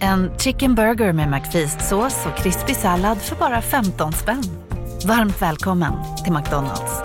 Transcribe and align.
En 0.00 0.30
chicken 0.38 0.74
burger 0.74 1.12
med 1.12 1.28
McFeast-sås 1.28 2.26
och 2.26 2.36
krispig 2.36 2.76
sallad 2.76 3.18
för 3.18 3.36
bara 3.36 3.62
15 3.62 4.12
spänn. 4.12 4.42
Varmt 5.06 5.42
välkommen 5.42 5.92
till 6.24 6.32
McDonalds. 6.32 7.02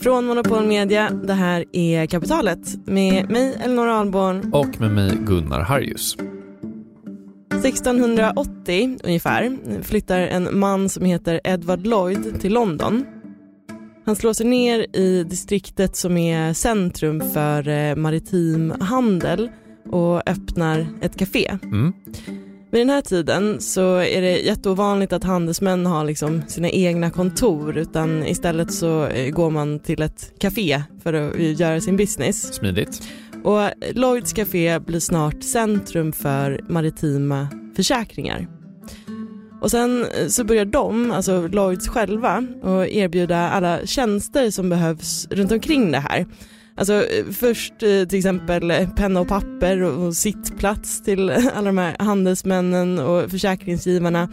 Från 0.00 0.26
Monopol 0.26 0.66
Media, 0.66 1.10
det 1.10 1.34
här 1.34 1.64
är 1.72 2.06
Kapitalet 2.06 2.86
med 2.86 3.30
mig 3.30 3.58
Elinor 3.64 3.88
Ahlborn. 3.88 4.52
Och 4.52 4.80
med 4.80 4.90
mig 4.90 5.18
Gunnar 5.26 5.60
Harjus. 5.60 6.16
1680 7.64 8.98
ungefär 9.04 9.58
flyttar 9.82 10.20
en 10.20 10.58
man 10.58 10.88
som 10.88 11.04
heter 11.04 11.40
Edward 11.44 11.86
Lloyd 11.86 12.40
till 12.40 12.52
London. 12.52 13.04
Han 14.06 14.16
slår 14.16 14.32
sig 14.32 14.46
ner 14.46 14.96
i 14.96 15.24
distriktet 15.24 15.96
som 15.96 16.16
är 16.16 16.52
centrum 16.52 17.30
för 17.32 17.68
eh, 17.68 17.96
maritim 17.96 18.74
handel 18.80 19.50
och 19.90 20.28
öppnar 20.28 20.86
ett 21.00 21.16
café. 21.16 21.58
Mm. 21.62 21.92
Vid 22.70 22.80
den 22.80 22.90
här 22.90 23.00
tiden 23.00 23.60
så 23.60 23.96
är 23.96 24.20
det 24.20 24.38
jätteovanligt 24.38 25.12
att 25.12 25.24
handelsmän 25.24 25.86
har 25.86 26.04
liksom 26.04 26.42
sina 26.48 26.70
egna 26.70 27.10
kontor 27.10 27.78
utan 27.78 28.26
istället 28.26 28.72
så 28.72 29.06
eh, 29.06 29.30
går 29.30 29.50
man 29.50 29.78
till 29.80 30.02
ett 30.02 30.32
café 30.38 30.82
för 31.02 31.12
att 31.12 31.38
göra 31.40 31.80
sin 31.80 31.96
business. 31.96 32.54
Smidigt. 32.54 33.02
Och 33.44 33.70
Lloyds 33.92 34.32
Café 34.32 34.78
blir 34.78 35.00
snart 35.00 35.42
centrum 35.42 36.12
för 36.12 36.60
maritima 36.68 37.48
försäkringar. 37.76 38.48
Och 39.60 39.70
sen 39.70 40.04
eh, 40.04 40.28
så 40.28 40.44
börjar 40.44 40.64
de, 40.64 41.10
alltså 41.10 41.48
Lloyds 41.48 41.88
själva, 41.88 42.44
att 42.62 42.88
erbjuda 42.88 43.48
alla 43.48 43.86
tjänster 43.86 44.50
som 44.50 44.68
behövs 44.68 45.28
runt 45.30 45.52
omkring 45.52 45.92
det 45.92 45.98
här. 45.98 46.26
Alltså 46.76 46.92
eh, 46.92 47.24
först 47.32 47.72
eh, 47.72 48.04
till 48.08 48.18
exempel 48.18 48.86
penna 48.96 49.20
och 49.20 49.28
papper 49.28 49.82
och 49.82 50.14
sittplats 50.14 51.02
till 51.02 51.30
alla 51.54 51.66
de 51.66 51.78
här 51.78 51.96
handelsmännen 51.98 52.98
och 52.98 53.30
försäkringsgivarna. 53.30 54.28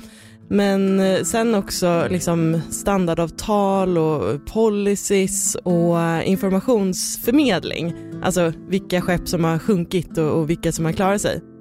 Men 0.49 1.01
sen 1.25 1.55
också 1.55 2.07
liksom 2.09 2.61
standardavtal 2.69 3.97
och 3.97 4.45
policies 4.45 5.55
och 5.55 6.23
informationsförmedling. 6.23 7.93
Alltså 8.23 8.53
vilka 8.67 9.01
skepp 9.01 9.27
som 9.27 9.43
har 9.43 9.59
sjunkit 9.59 10.17
och, 10.17 10.49
vilka 10.49 10.71
som 10.71 10.85
har 10.85 10.91
klarat 10.91 11.21
sig. 11.21 11.52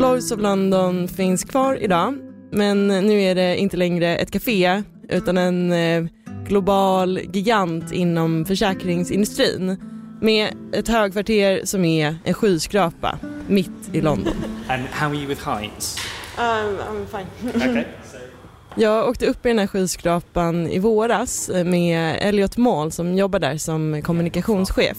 Lloyds 0.00 0.32
of 0.32 0.40
London 0.40 1.08
finns 1.08 1.44
kvar 1.44 1.74
idag, 1.82 2.18
men 2.50 2.88
nu 2.88 3.22
är 3.22 3.34
det 3.34 3.56
inte 3.56 3.76
längre 3.76 4.16
ett 4.16 4.30
café 4.30 4.82
utan 5.08 5.38
en 5.38 5.72
eh, 5.72 6.04
global 6.46 7.20
gigant 7.32 7.92
inom 7.92 8.44
försäkringsindustrin 8.44 9.76
med 10.20 10.54
ett 10.72 10.88
högkvarter 10.88 11.60
som 11.64 11.84
är 11.84 12.16
en 12.24 12.34
skyskrapa 12.34 13.18
mitt 13.46 13.90
i 13.92 14.00
London. 14.00 14.34
And 14.68 14.82
how 14.82 15.08
are 15.08 15.16
you 15.16 15.26
with 15.26 15.48
heights? 15.48 15.96
Um, 16.38 16.44
I'm 16.44 17.06
fine. 17.06 17.48
Okay. 17.48 17.84
Jag 18.74 19.08
åkte 19.08 19.26
upp 19.26 19.46
i 19.46 19.48
den 19.48 19.58
här 19.58 19.66
skyskrapan 19.66 20.66
i 20.66 20.78
våras 20.78 21.50
med 21.64 22.18
Elliot 22.20 22.56
Mall 22.56 22.92
som 22.92 23.14
jobbar 23.14 23.38
där 23.38 23.56
som 23.56 24.02
kommunikationschef. 24.02 24.96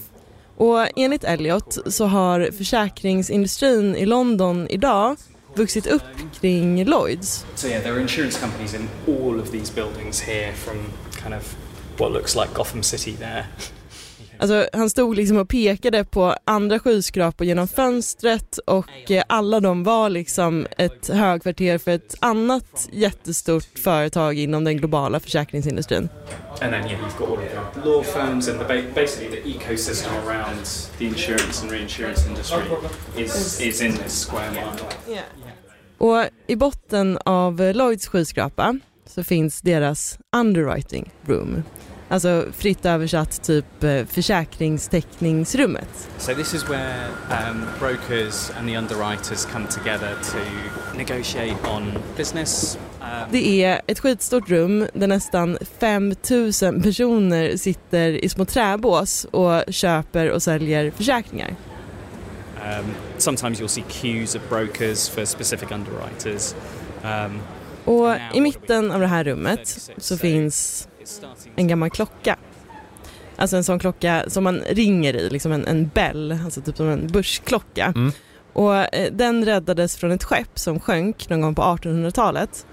Och 0.62 0.88
enligt 0.96 1.24
Elliot 1.24 1.78
så 1.86 2.06
har 2.06 2.52
försäkringsindustrin 2.52 3.96
i 3.96 4.06
London 4.06 4.68
idag 4.70 5.18
vuxit 5.56 5.88
upp 5.88 6.04
kring 6.42 6.86
Lloyds. 6.86 7.46
So 7.56 7.68
yeah, 7.68 7.84
there 7.84 7.94
are 7.94 8.02
insurance 8.02 8.40
companies 8.40 8.74
in 8.74 8.90
all 9.08 9.40
of 9.40 9.52
these 9.52 9.76
buildings 9.76 10.22
here 10.22 10.54
from 10.54 10.78
kind 11.22 11.34
of 11.34 11.56
what 11.98 12.12
looks 12.12 12.36
like 12.36 12.54
Gotham 12.54 12.84
City 12.84 13.12
there. 13.12 13.46
Alltså, 14.42 14.68
han 14.74 14.90
stod 14.90 15.16
liksom 15.16 15.38
och 15.38 15.50
pekade 15.50 16.04
på 16.04 16.36
andra 16.46 16.80
skyskrapor 16.80 17.48
genom 17.48 17.68
fönstret 17.68 18.58
och 18.58 19.12
eh, 19.12 19.24
alla 19.28 19.60
de 19.60 19.84
var 19.84 20.10
liksom 20.10 20.68
ett 20.78 21.08
högkvarter 21.08 21.78
för 21.78 21.92
ett 21.92 22.16
annat 22.20 22.90
jättestort 22.92 23.80
företag 23.80 24.38
inom 24.38 24.64
den 24.64 24.78
globala 24.78 25.20
försäkringsindustrin. 25.20 26.10
And 26.62 26.72
then 26.72 26.88
yeah, 26.88 27.02
you've 27.02 27.18
got 27.18 27.30
all 27.30 27.38
of 27.38 27.74
the 27.74 27.90
law 27.90 28.04
firms 28.04 28.50
and 28.50 28.60
the 28.60 28.84
basically 28.96 29.42
the 29.42 29.50
ecosystem 29.50 30.12
around 30.28 30.66
the 30.98 31.06
insurance 31.06 31.64
and 31.64 31.72
reinsurance 31.72 32.30
industry 32.30 32.62
is, 33.18 33.62
is 33.62 33.82
in 33.82 33.98
this 33.98 34.28
square 34.28 34.52
mile. 34.52 35.22
Och 35.98 36.26
i 36.48 36.56
botten 36.56 37.18
av 37.26 37.72
Lloyds 37.74 38.08
skyskrapa 38.08 38.80
så 39.06 39.24
finns 39.24 39.62
deras 39.62 40.20
underwriting 40.36 41.12
room. 41.26 41.64
Alltså 42.12 42.46
fritt 42.58 42.86
översatt 42.86 43.44
typ 43.44 43.84
eh, 43.84 44.06
försäkringsteckningsrummet. 44.06 46.10
So 46.18 46.34
this 46.34 46.54
is 46.54 46.70
where 46.70 47.08
um, 47.30 47.66
brokers 47.80 48.52
and 48.58 48.68
the 48.68 48.78
underwriters 48.78 49.46
come 49.46 49.68
together 49.68 50.16
to 50.32 50.38
negotiate 50.98 51.56
on 51.76 51.94
business. 52.18 52.78
Um, 53.02 53.08
Det 53.32 53.64
är 53.64 53.82
ett 53.88 54.00
skitstort 54.00 54.50
rum 54.50 54.88
där 54.94 55.08
nästan 55.08 55.58
5000 55.80 56.82
personer 56.82 57.58
sitter 57.58 58.10
i 58.10 58.30
små 58.30 58.46
träbås 58.46 59.26
och 59.32 59.64
köper 59.70 60.32
och 60.32 60.44
säljer 60.44 60.92
försäkringar. 60.92 61.56
Um, 62.56 62.86
sometimes 63.18 63.62
you'll 63.62 63.68
see 63.68 63.84
queues 64.02 64.36
of 64.36 64.42
brokers 64.50 65.10
for 65.10 65.26
specific 65.26 65.72
underwriters. 65.72 66.56
Um, 67.04 67.40
och 67.86 68.16
i 68.34 68.42
mitten 68.42 68.92
av 68.92 69.00
det 69.00 69.08
här 69.08 69.24
rummet 69.24 69.90
så 69.98 70.18
finns 70.18 70.88
en 71.56 71.68
gammal 71.68 71.90
klocka. 71.90 72.38
Alltså 73.36 73.58
en 73.58 73.64
sån 73.64 73.80
klocka 73.80 74.24
som 74.28 74.44
man 74.44 74.62
ringer 74.70 75.16
i, 75.16 75.30
liksom 75.30 75.52
en, 75.52 75.68
en 75.68 75.88
bell, 75.88 76.40
alltså 76.46 76.62
typ 76.62 76.78
som 76.78 76.90
en 76.90 77.08
börsklocka. 77.08 77.94
Mm. 77.96 78.12
Och 78.54 78.96
eh, 78.96 79.12
den 79.14 79.46
räddades 79.46 79.98
från 79.98 80.12
ett 80.12 80.24
skepp 80.24 80.60
som 80.60 80.80
sjönk 80.80 81.30
någon 81.30 81.42
gång 81.42 81.56
på 81.56 81.62
1800-talet. 81.62 82.66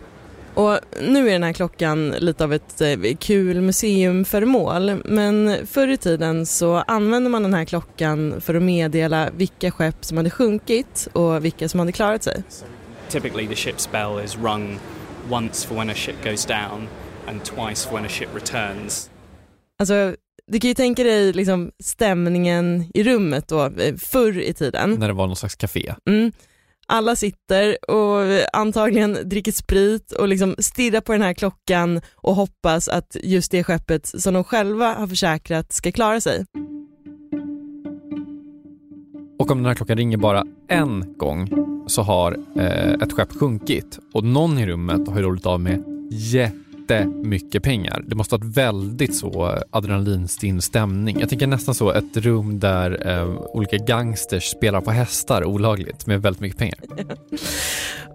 Och 0.55 0.79
nu 1.03 1.29
är 1.29 1.33
den 1.33 1.43
här 1.43 1.53
klockan 1.53 2.11
lite 2.11 2.45
av 2.45 2.53
ett 2.53 2.81
eh, 2.81 3.17
kul 3.19 3.61
museumföremål 3.61 5.03
men 5.05 5.67
förr 5.67 5.89
i 5.89 5.97
tiden 5.97 6.47
så 6.47 6.77
använde 6.77 7.31
man 7.31 7.43
den 7.43 7.55
här 7.55 7.65
klockan 7.65 8.41
för 8.41 8.55
att 8.55 8.63
meddela 8.63 9.31
vilka 9.37 9.71
skepp 9.71 10.05
som 10.05 10.17
hade 10.17 10.31
sjunkit 10.31 11.09
och 11.13 11.45
vilka 11.45 11.69
som 11.69 11.81
hade 11.81 11.93
klarat 11.93 12.23
sig. 12.23 12.43
typically 13.09 13.47
the 13.47 13.55
ship's 13.55 13.87
bell 13.87 14.19
is 14.19 14.37
rung 14.37 14.79
once 15.29 15.65
for 15.65 15.75
when 15.75 15.91
a 15.91 15.95
ship 15.95 16.23
goes 16.25 16.45
down 16.45 16.89
and 17.29 17.45
twice 17.45 17.93
when 17.93 18.05
a 18.05 18.09
ship 18.09 18.29
returns. 18.35 19.11
Alltså, 19.79 20.17
du 20.47 20.61
kan 20.61 20.69
ju 20.69 20.75
tänka 20.75 21.05
dig 21.05 21.33
liksom 21.33 21.71
stämningen 21.85 22.85
i 22.95 23.03
rummet 23.03 23.49
då, 23.49 23.65
eh, 23.65 23.95
förr 23.97 24.39
i 24.39 24.55
tiden. 24.55 24.91
När 24.91 25.09
det 25.09 25.15
var 25.15 25.27
någon 25.27 25.37
slags 25.37 25.57
café. 25.57 25.95
Mm. 26.07 26.33
Alla 26.87 27.17
sitter 27.17 27.91
och 27.91 28.49
antagligen 28.53 29.19
dricker 29.25 29.53
sprit 29.53 30.13
och 30.13 30.29
liksom 30.29 30.55
stirrar 30.59 31.01
på 31.01 31.13
den 31.13 31.23
här 31.23 31.35
klockan 31.35 32.01
och 32.15 32.35
hoppas 32.35 32.89
att 32.89 33.17
just 33.23 33.51
det 33.51 33.65
skeppet 33.65 34.07
som 34.07 34.35
de 34.35 34.45
själva 34.45 34.95
har 34.95 35.07
försäkrat 35.07 35.73
ska 35.73 35.93
klara 35.93 36.21
sig. 36.21 36.45
Och 39.39 39.51
om 39.51 39.59
den 39.59 39.67
här 39.67 39.75
klockan 39.75 39.97
ringer 39.97 40.17
bara 40.17 40.45
en 40.69 41.15
gång 41.17 41.49
så 41.87 42.03
har 42.03 42.37
eh, 42.57 42.93
ett 42.93 43.13
skepp 43.13 43.33
sjunkit 43.33 43.99
och 44.15 44.25
någon 44.25 44.59
i 44.59 44.67
rummet 44.67 45.09
har 45.09 45.17
ju 45.17 45.23
roligt 45.23 45.47
av 45.47 45.61
med 45.61 45.85
jättemycket 46.95 47.63
pengar. 47.63 48.05
Det 48.07 48.15
måste 48.15 48.35
vara 48.35 48.49
ett 48.49 48.57
väldigt 48.57 49.17
så 49.17 49.59
adrenalinstinn 49.71 50.63
stämning. 50.63 51.21
Jag 51.21 51.29
tänker 51.29 51.47
nästan 51.47 51.75
så 51.75 51.93
ett 51.93 52.17
rum 52.17 52.61
där 52.61 53.09
eh, 53.09 53.29
olika 53.29 53.77
gangsters 53.77 54.45
spelar 54.45 54.81
på 54.81 54.91
hästar 54.91 55.45
olagligt 55.45 56.07
med 56.07 56.23
väldigt 56.23 56.41
mycket 56.41 56.59
pengar. 56.59 56.79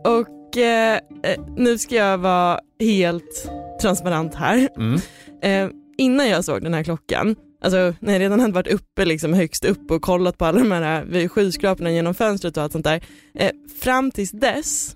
Och 0.04 0.58
eh, 0.58 1.00
nu 1.58 1.78
ska 1.78 1.96
jag 1.96 2.18
vara 2.18 2.60
helt 2.80 3.50
transparent 3.82 4.36
här. 4.36 4.70
Mm. 4.78 5.00
Eh, 5.44 5.70
innan 5.98 6.30
jag 6.30 6.46
såg 6.46 6.64
den 6.64 6.74
här 6.74 6.84
klockan, 6.84 7.36
alltså 7.62 7.94
när 8.00 8.14
jag 8.14 8.20
redan 8.20 8.40
hade 8.40 8.54
varit 8.54 8.74
uppe 8.74 9.06
liksom 9.06 9.34
högst 9.34 9.66
upp 9.66 9.92
och 9.92 10.02
kollat 10.02 10.38
på 10.38 10.46
alla 10.46 10.60
de 10.60 10.72
här 10.72 11.16
eh, 11.16 11.28
skyskraporna 11.28 11.92
genom 11.92 12.14
fönstret 12.14 12.58
och 12.58 12.64
allt 12.64 12.72
sånt 12.72 12.84
där. 12.84 13.04
Eh, 13.34 13.52
fram 13.82 14.12
tills 14.12 14.32
dess 14.32 14.96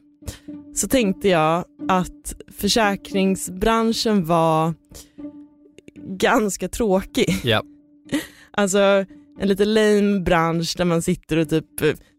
så 0.76 0.88
tänkte 0.88 1.28
jag 1.28 1.66
att 1.88 2.36
försäkringsbranschen 2.58 4.26
var 4.26 4.74
ganska 6.08 6.68
tråkig. 6.70 7.36
Ja. 7.44 7.64
Alltså 8.52 9.06
en 9.40 9.48
lite 9.48 9.66
lame 9.66 10.20
bransch 10.20 10.74
där 10.78 10.86
man 10.86 11.02
sitter 11.02 11.38
och 11.38 11.50
typ 11.50 11.66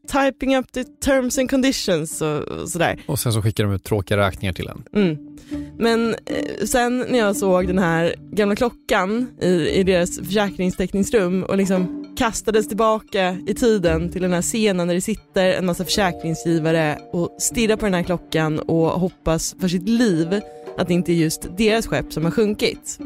typing 0.08 0.56
up 0.56 0.72
the 0.72 0.84
terms 0.84 1.38
and 1.38 1.50
conditions 1.50 2.22
och, 2.22 2.42
och 2.42 2.68
sådär. 2.68 3.00
Och 3.06 3.18
sen 3.18 3.32
så 3.32 3.42
skickar 3.42 3.64
de 3.64 3.72
ut 3.72 3.84
tråkiga 3.84 4.18
räkningar 4.18 4.52
till 4.52 4.68
en. 4.68 4.82
Mm. 4.92 5.38
Men 5.78 6.14
eh, 6.14 6.64
sen 6.66 6.98
när 7.08 7.18
jag 7.18 7.36
såg 7.36 7.66
den 7.66 7.78
här 7.78 8.14
gamla 8.32 8.56
klockan 8.56 9.26
i, 9.40 9.68
i 9.68 9.82
deras 9.82 10.18
försäkringsteckningsrum 10.18 11.42
och 11.42 11.56
liksom 11.56 12.04
kastades 12.18 12.68
tillbaka 12.68 13.36
i 13.46 13.54
tiden 13.54 14.12
till 14.12 14.22
den 14.22 14.32
här 14.32 14.42
scenen 14.42 14.88
där 14.88 14.94
det 14.94 15.00
sitter 15.00 15.52
en 15.52 15.66
massa 15.66 15.84
försäkringsgivare 15.84 16.98
och 17.12 17.36
stirrar 17.38 17.76
på 17.76 17.84
den 17.84 17.94
här 17.94 18.02
klockan 18.02 18.58
och 18.58 18.88
hoppas 18.88 19.56
för 19.60 19.68
sitt 19.68 19.88
liv 19.88 20.40
att 20.78 20.88
det 20.88 20.94
inte 20.94 21.12
är 21.12 21.14
just 21.14 21.56
deras 21.56 21.86
skepp 21.86 22.12
som 22.12 22.24
har 22.24 22.30
sjunkit. 22.30 22.98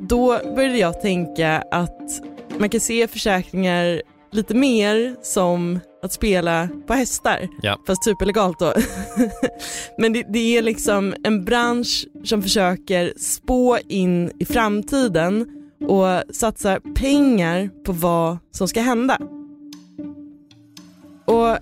Då 0.00 0.38
började 0.54 0.78
jag 0.78 1.00
tänka 1.00 1.62
att 1.70 2.22
man 2.58 2.68
kan 2.68 2.80
se 2.80 3.08
försäkringar 3.08 4.02
lite 4.32 4.54
mer 4.54 5.16
som 5.22 5.80
att 6.02 6.12
spela 6.12 6.68
på 6.86 6.92
hästar, 6.94 7.48
Ja. 7.62 7.80
fast 7.86 8.04
superlegalt 8.04 8.58
då. 8.58 8.72
Men 9.98 10.12
det, 10.12 10.24
det 10.28 10.56
är 10.58 10.62
liksom 10.62 11.14
en 11.24 11.44
bransch 11.44 12.06
som 12.24 12.42
försöker 12.42 13.12
spå 13.16 13.78
in 13.88 14.32
i 14.38 14.44
framtiden 14.44 15.46
och 15.88 16.34
satsar 16.34 16.80
pengar 16.94 17.70
på 17.84 17.92
vad 17.92 18.38
som 18.50 18.68
ska 18.68 18.80
hända. 18.80 19.18
Och 21.24 21.56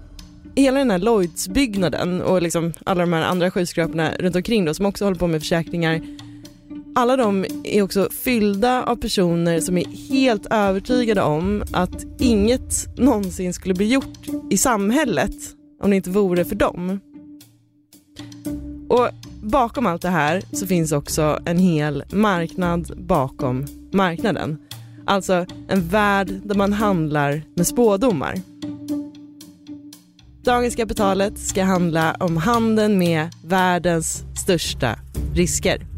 hela 0.56 0.78
den 0.78 0.90
här 0.90 0.98
Lloyds-byggnaden 0.98 2.20
och 2.22 2.42
liksom 2.42 2.72
alla 2.86 3.00
de 3.00 3.12
här 3.12 3.22
andra 3.22 3.50
skyskraporna 3.50 4.12
runt 4.18 4.36
omkring 4.36 4.64
då, 4.64 4.74
som 4.74 4.86
också 4.86 5.04
håller 5.04 5.18
på 5.18 5.26
med 5.26 5.40
försäkringar 5.40 6.00
alla 6.98 7.16
de 7.16 7.46
är 7.64 7.82
också 7.82 8.08
fyllda 8.10 8.84
av 8.84 8.96
personer 8.96 9.60
som 9.60 9.78
är 9.78 9.84
helt 9.84 10.46
övertygade 10.50 11.22
om 11.22 11.64
att 11.72 12.06
inget 12.18 12.98
någonsin 12.98 13.54
skulle 13.54 13.74
bli 13.74 13.86
gjort 13.92 14.28
i 14.50 14.56
samhället 14.56 15.34
om 15.82 15.90
det 15.90 15.96
inte 15.96 16.10
vore 16.10 16.44
för 16.44 16.54
dem. 16.54 17.00
Och 18.88 19.08
bakom 19.42 19.86
allt 19.86 20.02
det 20.02 20.08
här 20.08 20.42
så 20.52 20.66
finns 20.66 20.92
också 20.92 21.40
en 21.44 21.58
hel 21.58 22.04
marknad 22.12 22.92
bakom 22.96 23.66
marknaden. 23.92 24.58
Alltså 25.06 25.46
en 25.68 25.88
värld 25.88 26.32
där 26.44 26.54
man 26.54 26.72
handlar 26.72 27.42
med 27.54 27.66
spådomar. 27.66 28.34
Dagens 30.42 30.76
kapitalet 30.76 31.38
ska 31.38 31.64
handla 31.64 32.16
om 32.20 32.36
handeln 32.36 32.98
med 32.98 33.28
världens 33.44 34.24
största 34.42 34.98
risker 35.34 35.97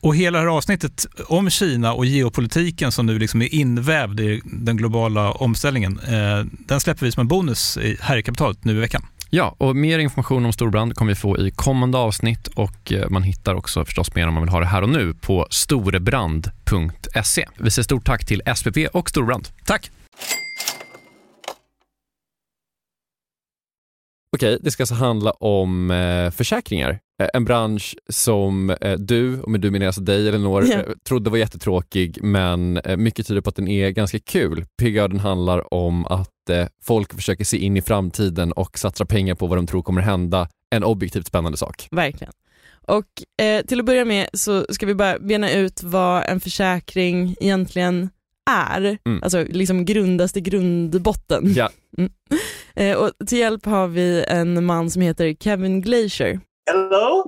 Och 0.00 0.16
hela 0.16 0.38
det 0.38 0.44
här 0.44 0.56
avsnittet 0.56 1.06
om 1.26 1.50
Kina 1.50 1.92
och 1.92 2.06
geopolitiken 2.06 2.92
som 2.92 3.06
nu 3.06 3.18
liksom 3.18 3.42
är 3.42 3.54
invävd 3.54 4.20
i 4.20 4.40
den 4.44 4.76
globala 4.76 5.32
omställningen, 5.32 5.98
eh, 5.98 6.44
den 6.66 6.80
släpper 6.80 7.06
vi 7.06 7.12
som 7.12 7.20
en 7.20 7.28
bonus 7.28 7.78
här 8.00 8.16
i 8.16 8.22
kapitalet 8.22 8.64
nu 8.64 8.76
i 8.76 8.80
veckan. 8.80 9.02
Ja, 9.30 9.54
och 9.58 9.76
mer 9.76 9.98
information 9.98 10.46
om 10.46 10.52
Storbrand 10.52 10.94
kommer 10.94 11.12
vi 11.12 11.16
få 11.16 11.38
i 11.38 11.50
kommande 11.50 11.98
avsnitt 11.98 12.46
och 12.46 12.92
eh, 12.92 13.08
man 13.08 13.22
hittar 13.22 13.54
också 13.54 13.84
förstås 13.84 14.14
mer 14.14 14.28
om 14.28 14.34
man 14.34 14.42
vill 14.42 14.52
ha 14.52 14.60
det 14.60 14.66
här 14.66 14.82
och 14.82 14.88
nu 14.88 15.14
på 15.14 15.46
storebrand.se. 15.50 17.46
Vi 17.56 17.70
säger 17.70 17.84
stort 17.84 18.06
tack 18.06 18.26
till 18.26 18.42
SPP 18.56 18.76
och 18.92 19.10
Storbrand. 19.10 19.48
Tack! 19.64 19.90
Okej, 24.36 24.58
det 24.60 24.70
ska 24.70 24.82
alltså 24.82 24.94
handla 24.94 25.30
om 25.30 25.90
eh, 25.90 26.30
försäkringar. 26.30 26.98
Eh, 27.22 27.28
en 27.34 27.44
bransch 27.44 27.96
som 28.08 28.70
eh, 28.70 28.92
du, 28.98 29.40
och 29.40 29.50
med 29.50 29.60
du 29.60 29.70
menar 29.70 29.84
jag 29.84 29.88
alltså 29.88 30.00
dig 30.00 30.28
Elinor, 30.28 30.72
eh, 30.72 30.80
trodde 31.08 31.30
var 31.30 31.38
jättetråkig 31.38 32.18
men 32.22 32.76
eh, 32.76 32.96
mycket 32.96 33.26
tyder 33.26 33.40
på 33.40 33.48
att 33.48 33.56
den 33.56 33.68
är 33.68 33.90
ganska 33.90 34.18
kul. 34.18 34.64
Pigga 34.78 35.08
den 35.08 35.20
handlar 35.20 35.74
om 35.74 36.06
att 36.06 36.28
folk 36.82 37.14
försöker 37.14 37.44
se 37.44 37.56
in 37.56 37.76
i 37.76 37.82
framtiden 37.82 38.52
och 38.52 38.78
satsa 38.78 39.06
pengar 39.06 39.34
på 39.34 39.46
vad 39.46 39.58
de 39.58 39.66
tror 39.66 39.82
kommer 39.82 40.00
hända. 40.00 40.48
En 40.70 40.84
objektivt 40.84 41.26
spännande 41.26 41.58
sak. 41.58 41.88
Verkligen. 41.90 42.32
Och 42.86 43.44
eh, 43.44 43.66
till 43.66 43.80
att 43.80 43.86
börja 43.86 44.04
med 44.04 44.28
så 44.32 44.66
ska 44.70 44.86
vi 44.86 44.94
bara 44.94 45.18
bena 45.18 45.52
ut 45.52 45.82
vad 45.82 46.24
en 46.24 46.40
försäkring 46.40 47.36
egentligen 47.40 48.10
är. 48.50 48.98
Mm. 49.04 49.22
Alltså 49.22 49.44
liksom 49.44 49.84
grundaste 49.84 50.40
grundbotten. 50.40 51.52
Ja. 51.56 51.70
Mm. 51.98 52.10
Eh, 52.74 52.96
och 52.96 53.12
till 53.26 53.38
hjälp 53.38 53.66
har 53.66 53.88
vi 53.88 54.24
en 54.28 54.64
man 54.64 54.90
som 54.90 55.02
heter 55.02 55.34
Kevin 55.40 55.80
Glacier. 55.80 56.40
Hello? 56.72 57.24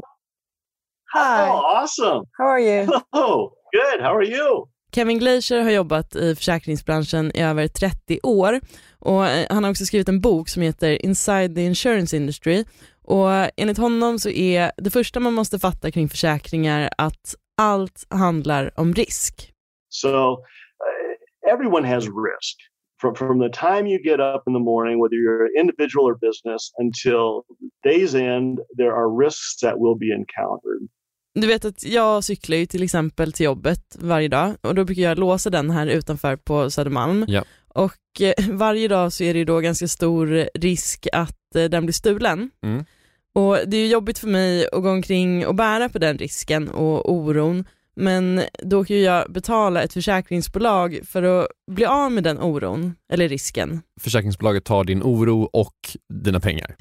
Hi, 1.15 1.49
Oh, 1.49 1.77
awesome. 1.77 2.25
how 2.39 2.45
are 2.47 2.61
you? 2.61 2.87
Hello. 3.13 3.53
Good. 3.73 4.01
How 4.03 4.15
are 4.17 4.25
you? 4.25 4.67
Kevin 4.95 5.19
Glacier 5.19 5.63
har 5.63 5.71
jobbat 5.71 6.17
i 6.17 6.35
försäkringsbranschen 6.37 7.31
i 7.37 7.43
över 7.43 7.69
30 7.69 8.21
år 8.23 8.61
och 8.99 9.27
eh, 9.27 9.47
han 9.51 9.65
har 9.65 9.71
också 9.71 9.85
skrivit 9.85 10.09
en 10.09 10.21
bok 10.21 10.49
som 10.49 10.63
heter 10.63 11.05
Inside 11.05 11.55
the 11.55 11.63
Insurance 11.65 12.17
Industry 12.17 12.65
och 13.05 13.31
enligt 13.57 13.79
honom 13.79 14.19
så 14.19 14.31
är 14.31 14.73
det 14.77 14.91
första 14.91 15.21
man 15.21 15.33
måste 15.35 15.59
fatta 15.59 15.91
kring 15.91 16.09
försäkringar 16.09 16.91
att 16.99 17.35
allt 17.61 18.07
handlar 18.11 18.81
om 18.81 18.95
risk. 18.95 19.53
So, 19.89 20.09
uh, 20.33 21.53
everyone 21.53 21.89
has 21.89 22.05
risk. 22.05 22.57
From, 23.01 23.15
from 23.15 23.39
the 23.39 23.49
time 23.49 23.87
you 23.87 23.99
get 24.03 24.21
up 24.21 24.43
in 24.47 24.53
the 24.53 24.65
morning, 24.73 25.01
whether 25.01 25.17
you're 25.23 25.45
an 25.47 25.55
individual 25.63 26.05
or 26.11 26.15
business, 26.29 26.71
until 26.77 27.45
day's 27.83 28.15
end, 28.15 28.59
there 28.77 28.93
are 28.93 29.09
risks 29.25 29.61
that 29.63 29.75
will 29.79 29.99
be 29.99 30.11
encountered. 30.13 30.89
Du 31.35 31.47
vet 31.47 31.65
att 31.65 31.85
jag 31.85 32.25
cyklar 32.25 32.57
ju 32.57 32.67
till 32.67 32.83
exempel 32.83 33.33
till 33.33 33.45
jobbet 33.45 33.97
varje 33.99 34.29
dag 34.29 34.55
och 34.61 34.75
då 34.75 34.85
brukar 34.85 35.03
jag 35.03 35.19
låsa 35.19 35.51
den 35.51 35.71
här 35.71 35.87
utanför 35.87 36.37
på 36.37 36.71
Södermalm. 36.71 37.25
Ja. 37.29 37.45
Och 37.69 38.21
eh, 38.21 38.49
varje 38.53 38.89
dag 38.89 39.13
så 39.13 39.25
är 39.25 39.33
det 39.33 39.39
ju 39.39 39.45
då 39.45 39.61
ganska 39.61 39.89
stor 39.89 40.49
risk 40.59 41.07
att 41.13 41.57
eh, 41.57 41.65
den 41.65 41.87
blir 41.87 41.93
stulen. 41.93 42.51
Mm. 42.63 42.85
Och 43.33 43.57
det 43.67 43.77
är 43.77 43.81
ju 43.81 43.87
jobbigt 43.87 44.19
för 44.19 44.29
mig 44.29 44.67
att 44.73 44.83
gå 44.83 44.91
omkring 44.91 45.47
och 45.47 45.55
bära 45.55 45.89
på 45.89 45.99
den 45.99 46.19
risken 46.19 46.69
och 46.69 47.13
oron. 47.13 47.65
Men 47.97 48.41
då 48.63 48.85
kan 48.85 48.97
ju 48.97 49.03
jag 49.03 49.33
betala 49.33 49.83
ett 49.83 49.93
försäkringsbolag 49.93 51.01
för 51.05 51.23
att 51.23 51.47
bli 51.71 51.85
av 51.85 52.13
med 52.13 52.25
den 52.25 52.39
oron, 52.39 52.95
eller 53.13 53.29
risken. 53.29 53.81
Försäkringsbolaget 54.01 54.65
tar 54.65 54.85
din 54.85 55.03
oro 55.03 55.43
och 55.43 55.77
dina 56.25 56.41
pengar. 56.41 56.77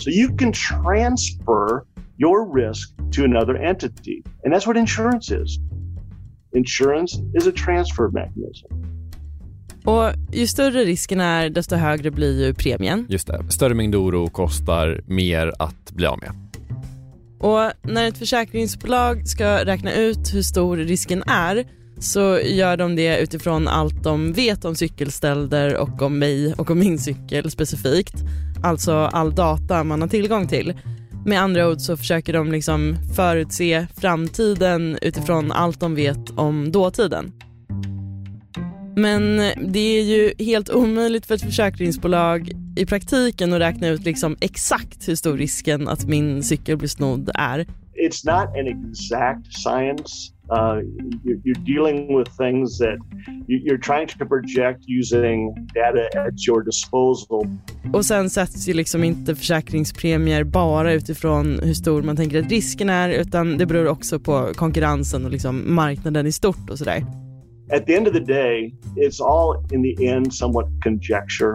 So, 0.00 0.10
you 0.10 0.38
can 0.38 0.52
transfer 0.52 1.82
your 2.18 2.54
risk 2.54 2.96
to 3.16 3.24
another 3.24 3.54
entity. 3.54 4.22
And 4.44 4.54
that's 4.54 4.66
what 4.66 4.76
insurance 4.76 5.42
is. 5.42 5.58
Insurance 6.52 7.16
is 7.34 7.46
a 7.46 7.52
transfer 7.64 8.08
mechanism. 8.12 8.66
Och 9.84 10.12
ju 10.32 10.46
större 10.46 10.84
risken 10.84 11.20
är, 11.20 11.50
desto 11.50 11.76
högre 11.76 12.10
blir 12.10 12.46
ju 12.46 12.54
premien. 12.54 13.06
Just 13.08 13.26
det. 13.26 13.44
Större 13.50 13.74
mängd 13.74 13.94
oro 13.94 14.26
kostar 14.26 15.00
mer 15.06 15.52
att 15.58 15.92
bli 15.92 16.06
av 16.06 16.18
med. 16.18 16.47
Och 17.40 17.72
när 17.82 18.08
ett 18.08 18.18
försäkringsbolag 18.18 19.28
ska 19.28 19.64
räkna 19.64 19.92
ut 19.92 20.34
hur 20.34 20.42
stor 20.42 20.76
risken 20.76 21.22
är 21.26 21.66
så 21.98 22.38
gör 22.44 22.76
de 22.76 22.96
det 22.96 23.18
utifrån 23.18 23.68
allt 23.68 24.02
de 24.02 24.32
vet 24.32 24.64
om 24.64 24.74
cykelstölder 24.74 25.76
och 25.76 26.02
om 26.02 26.18
mig 26.18 26.54
och 26.54 26.70
om 26.70 26.78
min 26.78 26.98
cykel 26.98 27.50
specifikt. 27.50 28.14
Alltså 28.62 28.92
all 28.92 29.34
data 29.34 29.84
man 29.84 30.00
har 30.00 30.08
tillgång 30.08 30.48
till. 30.48 30.74
Med 31.26 31.40
andra 31.40 31.68
ord 31.68 31.80
så 31.80 31.96
försöker 31.96 32.32
de 32.32 32.52
liksom 32.52 32.96
förutse 33.16 33.86
framtiden 33.96 34.98
utifrån 35.02 35.52
allt 35.52 35.80
de 35.80 35.94
vet 35.94 36.30
om 36.30 36.72
dåtiden. 36.72 37.32
Men 38.96 39.36
det 39.72 39.98
är 39.98 40.02
ju 40.02 40.32
helt 40.38 40.70
omöjligt 40.70 41.26
för 41.26 41.34
ett 41.34 41.42
försäkringsbolag 41.42 42.50
i 42.78 42.86
praktiken 42.86 43.52
att 43.52 43.60
räkna 43.60 43.88
ut 43.88 44.04
liksom 44.04 44.36
exakt 44.40 45.08
hur 45.08 45.14
stor 45.14 45.36
risken 45.36 45.88
att 45.88 46.06
min 46.06 46.42
cykel 46.42 46.76
blir 46.76 46.88
snodd 46.88 47.30
är. 47.34 47.66
It's 48.06 48.24
not 48.24 48.48
an 48.56 48.66
exact 48.68 49.52
science. 49.52 50.32
Uh, 50.50 50.80
you're, 51.24 51.40
you're, 51.44 51.64
dealing 51.66 52.18
with 52.18 52.30
things 52.36 52.78
that 52.78 52.98
you're 53.48 53.82
trying 53.82 54.06
to 54.08 54.26
project 54.26 54.84
using 54.88 55.54
data 55.74 56.06
at 56.26 56.48
your 56.48 56.62
disposal. 56.64 57.46
Och 57.92 58.04
sen 58.04 58.30
sätts 58.30 58.68
ju 58.68 58.74
liksom 58.74 59.04
inte 59.04 59.34
försäkringspremier 59.34 60.44
bara 60.44 60.92
utifrån 60.92 61.60
hur 61.62 61.74
stor 61.74 62.02
man 62.02 62.16
tänker 62.16 62.38
att 62.38 62.50
risken 62.50 62.90
är 62.90 63.08
utan 63.08 63.58
det 63.58 63.66
beror 63.66 63.88
också 63.88 64.20
på 64.20 64.52
konkurrensen 64.54 65.24
och 65.24 65.30
liksom 65.30 65.74
marknaden 65.74 66.26
i 66.26 66.32
stort 66.32 66.70
och 66.70 66.78
sådär. 66.78 67.04
At 67.72 67.86
the 67.86 67.96
end 67.96 68.08
of 68.08 68.14
the 68.14 68.24
day, 68.24 68.74
it's 68.96 69.20
all 69.20 69.64
in 69.72 69.82
the 69.82 70.06
end 70.06 70.34
somewhat 70.34 70.66
conjecture. 70.82 71.54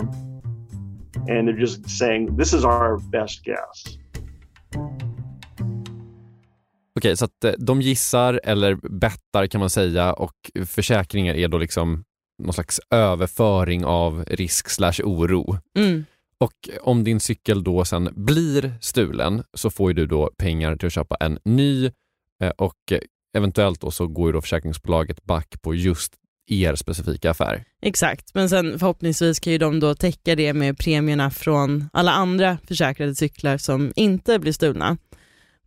And 1.29 1.47
they're 1.47 1.59
just 1.59 1.89
saying 1.89 2.37
this 2.37 2.53
is 2.53 2.63
our 2.63 2.99
best 3.11 3.43
guess. 3.43 3.97
Okej, 6.95 7.17
så 7.17 7.25
att 7.25 7.43
eh, 7.43 7.51
de 7.57 7.81
gissar 7.81 8.41
eller 8.43 8.75
bettar 8.75 9.47
kan 9.47 9.59
man 9.59 9.69
säga 9.69 10.13
och 10.13 10.51
försäkringar 10.65 11.35
är 11.35 11.47
då 11.47 11.57
liksom 11.57 12.03
någon 12.43 12.53
slags 12.53 12.81
överföring 12.89 13.85
av 13.85 14.25
risk 14.27 14.69
slash 14.69 15.01
oro. 15.03 15.57
Mm. 15.77 16.05
Och 16.37 16.69
om 16.81 17.03
din 17.03 17.19
cykel 17.19 17.63
då 17.63 17.85
sen 17.85 18.09
blir 18.15 18.73
stulen 18.81 19.43
så 19.53 19.69
får 19.69 19.93
du 19.93 20.05
då 20.05 20.31
pengar 20.37 20.75
till 20.75 20.87
att 20.87 20.93
köpa 20.93 21.15
en 21.15 21.39
ny 21.45 21.85
eh, 22.43 22.49
och 22.57 22.93
eventuellt 23.37 23.81
då 23.81 23.91
så 23.91 24.07
går 24.07 24.29
ju 24.29 24.33
då 24.33 24.41
försäkringsbolaget 24.41 25.23
back 25.23 25.61
på 25.61 25.75
just 25.75 26.13
er 26.47 26.75
specifika 26.75 27.31
affär. 27.31 27.63
Exakt, 27.81 28.33
men 28.33 28.49
sen 28.49 28.79
förhoppningsvis 28.79 29.39
kan 29.39 29.53
ju 29.53 29.59
de 29.59 29.79
då 29.79 29.95
täcka 29.95 30.35
det 30.35 30.53
med 30.53 30.77
premierna 30.77 31.29
från 31.29 31.89
alla 31.93 32.11
andra 32.11 32.57
försäkrade 32.67 33.15
cyklar 33.15 33.57
som 33.57 33.93
inte 33.95 34.39
blir 34.39 34.51
stulna. 34.51 34.97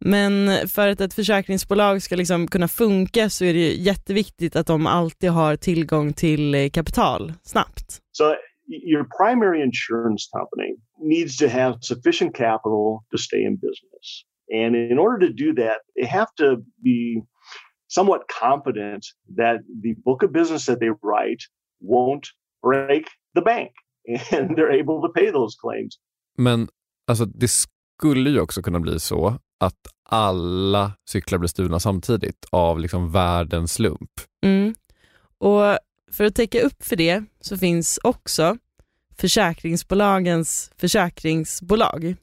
Men 0.01 0.51
för 0.69 0.89
att 0.89 1.01
ett 1.01 1.15
försäkringsbolag 1.15 2.03
ska 2.03 2.17
liksom 2.17 2.49
kunna 2.49 2.69
funka 2.69 3.31
så 3.31 3.45
är 3.45 3.55
det 3.55 3.73
jätteviktigt 3.73 4.57
att 4.57 4.67
de 4.67 4.87
alltid 4.87 5.31
har 5.31 5.57
tillgång 5.57 6.13
till 6.13 6.55
eh, 6.55 6.69
kapital 6.69 7.33
snabbt. 7.43 8.01
So 8.13 8.25
your 8.69 9.05
primary 9.05 9.63
insurance 9.63 10.29
company 10.33 10.77
needs 11.01 11.37
to 11.37 11.49
have 11.49 11.79
sufficient 11.81 12.35
capital 12.35 13.05
to 13.11 13.19
stay 13.19 13.43
in 13.47 13.57
business. 13.57 14.07
And 14.53 14.77
in 14.77 14.99
order 14.99 15.27
to 15.27 15.33
do 15.33 15.55
that, 15.63 15.79
they 15.97 16.07
have 16.07 16.31
to 16.37 16.57
be 16.83 17.23
somewhat 17.89 18.23
confident 18.41 19.05
that 19.37 19.61
the 19.83 19.95
book 20.05 20.23
of 20.23 20.33
business 20.33 20.67
that 20.67 20.81
they 20.81 20.91
write 20.91 21.43
won't 21.81 22.27
break 22.63 23.05
the 23.35 23.41
bank 23.41 23.73
and 24.33 24.57
they're 24.57 24.81
able 24.81 25.01
to 25.01 25.09
pay 25.15 25.31
those 25.33 25.57
claims. 25.61 25.95
Men 26.39 26.69
alltså 27.07 27.25
det 27.25 27.49
skulle 27.49 28.31
ju 28.31 28.41
också 28.41 28.63
kunna 28.63 28.81
bli 28.81 29.01
så 29.01 29.39
att 29.61 29.87
alla 30.09 30.93
cyklar 31.09 31.39
blir 31.39 31.49
stulna 31.49 31.81
samtidigt 31.81 32.47
av 32.51 32.81
liksom 32.81 33.13
världens 33.13 33.73
slump. 33.73 34.11
Mm. 34.45 34.75
Och 35.39 35.79
för 36.13 36.25
att 36.25 36.35
täcka 36.35 36.61
upp 36.61 36.85
för 36.85 36.97
det 36.97 37.25
så 37.41 37.59
finns 37.59 37.99
också 38.03 38.57
försäkringsbolagens 39.19 40.71
försäkringsbolag. 40.77 42.17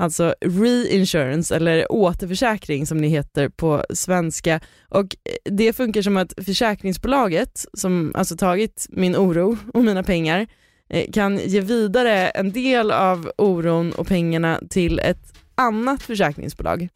Alltså 0.00 0.34
reinsurance 0.40 1.56
eller 1.56 1.92
återförsäkring 1.92 2.86
som 2.86 3.02
det 3.02 3.08
heter 3.08 3.48
på 3.48 3.84
svenska. 3.90 4.60
Och 4.88 5.04
eh, 5.04 5.52
det 5.52 5.72
funkar 5.72 6.02
som 6.02 6.16
att 6.16 6.32
försäkringsbolaget 6.44 7.64
som 7.72 8.12
alltså 8.14 8.36
tagit 8.36 8.86
min 8.90 9.16
oro 9.16 9.56
och 9.74 9.84
mina 9.84 10.02
pengar 10.02 10.46
eh, 10.90 11.10
kan 11.12 11.38
ge 11.38 11.60
vidare 11.60 12.28
en 12.28 12.52
del 12.52 12.90
av 12.90 13.30
oron 13.38 13.92
och 13.92 14.06
pengarna 14.06 14.60
till 14.70 14.98
ett 14.98 15.32
annat 15.54 16.02
försäkringsbolag. 16.02 16.88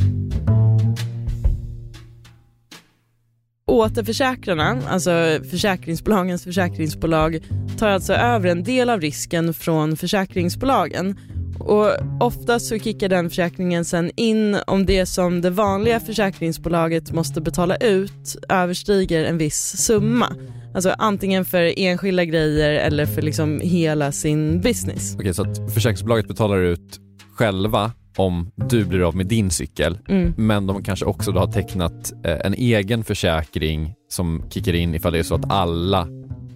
Återförsäkrarna, 3.67 4.83
alltså 4.89 5.41
försäkringsbolagens 5.51 6.45
försäkringsbolag, 6.45 7.39
tar 7.79 7.89
alltså 7.89 8.13
över 8.13 8.49
en 8.49 8.63
del 8.63 8.91
av 8.91 9.01
risken 9.01 9.55
från 9.55 9.97
försäkringsbolagen 9.97 11.19
och 11.59 11.89
oftast 12.21 12.67
så 12.67 12.79
kickar 12.79 13.09
den 13.09 13.31
försäkringen 13.31 13.85
sen 13.85 14.11
in 14.17 14.57
om 14.67 14.87
det 14.87 15.07
som 15.07 15.41
det 15.41 15.51
vanliga 15.51 16.01
försäkringsbolaget 16.01 17.13
måste 17.13 17.41
betala 17.41 17.77
ut 17.77 18.37
överstiger 18.49 19.25
en 19.25 19.39
viss 19.39 19.77
summa. 19.77 20.27
Alltså 20.75 20.95
antingen 20.99 21.45
för 21.45 21.75
enskilda 21.77 22.25
grejer 22.25 22.73
eller 22.73 23.07
för 23.07 23.23
liksom 23.23 23.61
hela 23.61 24.13
sin 24.13 24.61
business. 24.61 25.17
Okej, 25.19 25.35
så 25.35 25.43
att 25.43 25.75
försäkringsbolaget 25.75 26.29
betalar 26.29 26.59
ut 26.59 27.01
själva 27.35 27.93
om 28.17 28.51
du 28.69 28.85
blir 28.85 29.09
av 29.09 29.17
med 29.17 29.27
din 29.27 29.51
cykel, 29.51 29.99
mm. 30.09 30.35
men 30.37 30.67
de 30.67 30.83
kanske 30.83 31.05
också 31.05 31.33
då 31.33 31.41
har 31.41 31.53
tecknat 31.53 32.13
eh, 32.25 32.47
en 32.47 32.55
egen 32.55 33.05
försäkring 33.05 33.95
som 34.09 34.45
kickar 34.51 34.75
in 34.75 34.95
ifall 34.95 35.13
det 35.13 35.19
är 35.19 35.23
så 35.23 35.35
att 35.35 35.51
alla 35.51 36.09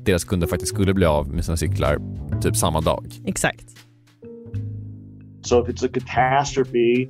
deras 0.05 0.25
kunder 0.25 0.47
faktiskt 0.47 0.75
skulle 0.75 0.95
bli 0.95 1.07
av 1.07 1.29
med 1.29 1.45
sina 1.45 1.57
cyklar 1.57 1.99
typ 2.43 2.57
samma 2.57 2.81
dag. 2.81 3.07
Exakt. 3.27 3.65
So 5.43 5.59
if 5.59 5.69
it's 5.69 5.83
a 5.83 5.89
catastrophe 5.89 7.09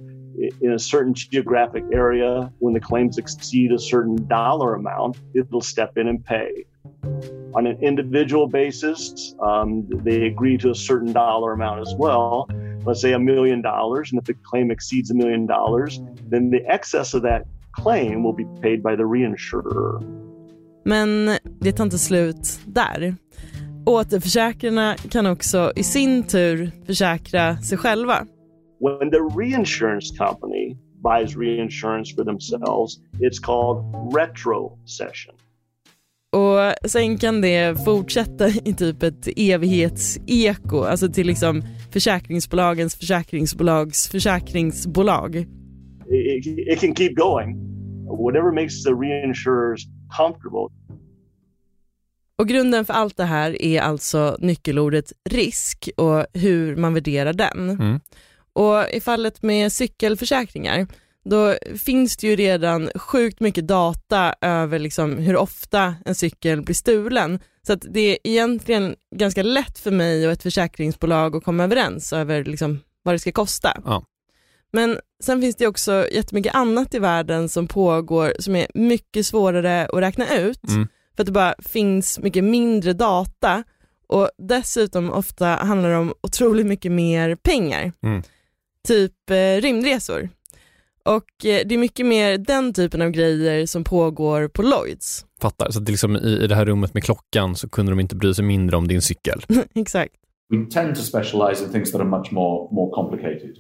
in 0.61 0.73
a 0.73 0.79
certain 0.79 1.15
geographic 1.15 1.85
area, 1.93 2.53
when 2.59 2.75
the 2.75 2.81
claims 2.81 3.19
exceed 3.19 3.73
a 3.73 3.79
certain 3.79 4.17
dollar 4.29 4.75
amount, 4.75 5.19
it'll 5.35 5.61
step 5.61 5.97
in 5.97 6.09
and 6.09 6.25
pay. 6.25 6.65
On 7.55 7.67
an 7.67 7.79
individual 7.83 8.47
basis, 8.47 9.35
um, 9.43 9.89
they 10.05 10.27
agree 10.27 10.59
to 10.59 10.71
a 10.71 10.75
certain 10.75 11.13
dollar 11.13 11.53
amount 11.53 11.81
as 11.81 11.95
well. 11.99 12.49
Let's 12.85 13.01
say 13.01 13.13
a 13.13 13.19
million 13.19 13.63
dollars, 13.63 14.13
and 14.13 14.21
if 14.21 14.27
the 14.27 14.35
claim 14.35 14.71
exceeds 14.71 15.11
a 15.11 15.15
million 15.15 15.47
dollars, 15.47 16.01
then 16.29 16.51
the 16.51 16.65
excess 16.67 17.15
of 17.15 17.23
that 17.23 17.47
claim 17.73 18.23
will 18.23 18.33
be 18.33 18.47
paid 18.61 18.83
by 18.83 18.97
the 18.97 19.05
reinsurer. 19.05 20.03
Men 20.85 21.39
det 21.61 21.73
tar 21.73 21.85
inte 21.85 21.99
slut 21.99 22.61
där. 22.67 23.15
Återförsäkrarna 23.89 24.97
kan 25.11 25.27
också 25.27 25.73
i 25.77 25.83
sin 25.83 26.23
tur 26.23 26.71
försäkra 26.87 27.57
sig 27.57 27.79
själva. 27.79 28.27
When 28.81 29.11
the 29.11 29.41
reinsurance 29.41 30.17
company 30.17 30.77
buys 31.03 31.37
reinsurance 31.37 32.15
for 32.15 32.25
themselves, 32.25 32.99
it's 33.21 33.41
called 33.43 33.79
retrocession. 34.15 35.35
Och 36.33 36.91
sen 36.91 37.19
kan 37.19 37.41
det 37.41 37.85
fortsätta 37.85 38.49
i 38.49 38.75
typ 38.79 39.03
ett 39.03 39.29
evighetseko, 39.37 40.83
alltså 40.83 41.09
till 41.09 41.27
liksom 41.27 41.63
försäkringsbolagens 41.91 42.95
försäkringsbolags 42.95 44.09
försäkringsbolag. 44.09 45.37
It, 45.37 46.47
it 46.47 46.81
can 46.81 46.95
keep 46.95 47.15
going. 47.15 47.57
Whatever 48.25 48.53
makes 48.53 48.85
the 48.85 48.93
reinsurers 48.93 49.87
comfortable. 50.17 50.69
Och 52.39 52.49
grunden 52.49 52.85
för 52.85 52.95
allt 52.95 53.17
det 53.17 53.25
här 53.25 53.63
är 53.63 53.81
alltså 53.81 54.37
nyckelordet 54.41 55.13
risk 55.31 55.89
och 55.97 56.27
hur 56.33 56.77
man 56.77 56.95
värderar 56.95 57.33
den. 57.33 57.71
Mm. 57.71 58.01
Och 58.53 58.89
i 58.93 59.01
fallet 59.01 59.43
med 59.43 59.73
cykelförsäkringar, 59.73 60.87
då 61.25 61.55
finns 61.79 62.17
det 62.17 62.27
ju 62.27 62.37
redan 62.37 62.91
sjukt 62.95 63.41
mycket 63.41 63.67
data 63.67 64.35
över 64.41 64.79
liksom 64.79 65.19
hur 65.19 65.37
ofta 65.37 65.95
en 66.05 66.15
cykel 66.15 66.63
blir 66.63 66.75
stulen. 66.75 67.39
Så 67.67 67.73
att 67.73 67.85
det 67.91 68.01
är 68.01 68.19
egentligen 68.25 68.97
ganska 69.17 69.43
lätt 69.43 69.79
för 69.79 69.91
mig 69.91 70.27
och 70.27 70.33
ett 70.33 70.43
försäkringsbolag 70.43 71.37
att 71.37 71.45
komma 71.45 71.65
överens 71.65 72.13
över 72.13 72.45
liksom 72.45 72.81
vad 73.03 73.15
det 73.15 73.19
ska 73.19 73.33
kosta. 73.33 73.81
Ja. 73.85 74.05
Men 74.73 74.99
sen 75.23 75.41
finns 75.41 75.57
det 75.57 75.67
också 75.67 76.09
jättemycket 76.13 76.55
annat 76.55 76.95
i 76.95 76.99
världen 76.99 77.49
som 77.49 77.67
pågår 77.67 78.33
som 78.39 78.57
är 78.57 78.67
mycket 78.75 79.27
svårare 79.27 79.87
att 79.87 80.01
räkna 80.01 80.39
ut. 80.39 80.69
Mm. 80.69 80.89
För 81.19 81.23
att 81.23 81.27
det 81.27 81.33
bara 81.33 81.55
finns 81.59 82.19
mycket 82.19 82.45
mindre 82.45 82.93
data 82.93 83.65
och 84.07 84.31
dessutom 84.39 85.11
ofta 85.13 85.47
handlar 85.47 85.91
det 85.91 85.97
om 85.97 86.15
otroligt 86.23 86.67
mycket 86.67 86.93
mer 86.93 87.37
pengar. 87.37 87.93
Mm. 88.03 88.23
Typ 88.89 89.31
eh, 89.31 89.61
rymdresor. 89.61 90.29
Och 91.05 91.45
eh, 91.45 91.67
det 91.67 91.75
är 91.75 91.79
mycket 91.79 92.07
mer 92.07 92.39
den 92.39 92.73
typen 92.73 93.03
av 93.03 93.11
grejer 93.11 93.67
som 93.67 93.85
pågår 93.85 94.49
på 94.49 94.63
Lloyds. 94.63 95.27
Fattar. 95.41 95.71
Så 95.71 95.79
att 95.79 95.87
det 95.87 95.93
liksom 95.93 96.17
i, 96.17 96.39
i 96.45 96.47
det 96.47 96.55
här 96.55 96.65
rummet 96.65 96.95
med 96.95 97.05
klockan 97.05 97.57
så 97.57 97.69
kunde 97.69 97.93
de 97.93 98.01
inte 98.01 98.17
bry 98.17 98.35
sig 98.35 98.45
mindre 98.45 98.77
om 98.77 98.89
din 98.89 99.03
cykel. 99.03 99.43
Exakt. 99.75 100.15
We 100.51 100.71
tend 100.71 100.97
to 100.97 101.03
specialize 101.03 101.65
in 101.65 101.73
things 101.73 101.93
that 101.93 102.01
are 102.01 102.09
much 102.09 102.33
more, 102.33 102.75
more 102.75 102.91
complicated. 102.95 103.57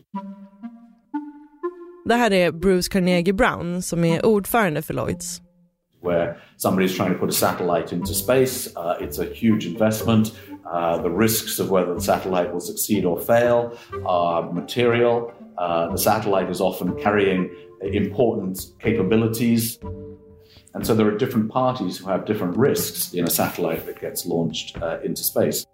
Det 2.04 2.14
här 2.14 2.32
är 2.32 2.52
Bruce 2.52 2.90
Carnegie 2.92 3.32
Brown 3.34 3.82
som 3.82 4.04
är 4.04 4.26
ordförande 4.26 4.82
för 4.82 4.94
Lloyds. 4.94 5.40
Where 6.00 6.40
somebody's 6.56 6.94
trying 6.94 7.12
to 7.12 7.18
put 7.18 7.28
a 7.28 7.32
satellite 7.32 7.92
into 7.92 8.14
space. 8.14 8.74
Uh, 8.76 8.96
it's 9.00 9.18
a 9.18 9.24
huge 9.24 9.66
investment. 9.66 10.38
Uh, 10.66 10.98
the 10.98 11.10
risks 11.10 11.58
of 11.58 11.70
whether 11.70 11.94
the 11.94 12.00
satellite 12.00 12.52
will 12.52 12.60
succeed 12.60 13.04
or 13.04 13.20
fail 13.20 13.76
are 14.06 14.52
material. 14.52 15.32
Uh, 15.56 15.90
the 15.90 15.98
satellite 15.98 16.50
is 16.50 16.60
often 16.60 16.98
carrying 17.00 17.50
important 17.82 18.72
capabilities. 18.78 19.78
And 20.74 20.86
so 20.86 20.94
there 20.94 21.06
are 21.06 21.16
different 21.16 21.50
parties 21.50 21.98
who 21.98 22.08
have 22.08 22.26
different 22.26 22.56
risks 22.56 23.14
in 23.14 23.24
a 23.24 23.30
satellite 23.30 23.86
that 23.86 24.00
gets 24.00 24.26
launched 24.26 24.80
uh, 24.80 25.00
into 25.02 25.22
space. 25.22 25.66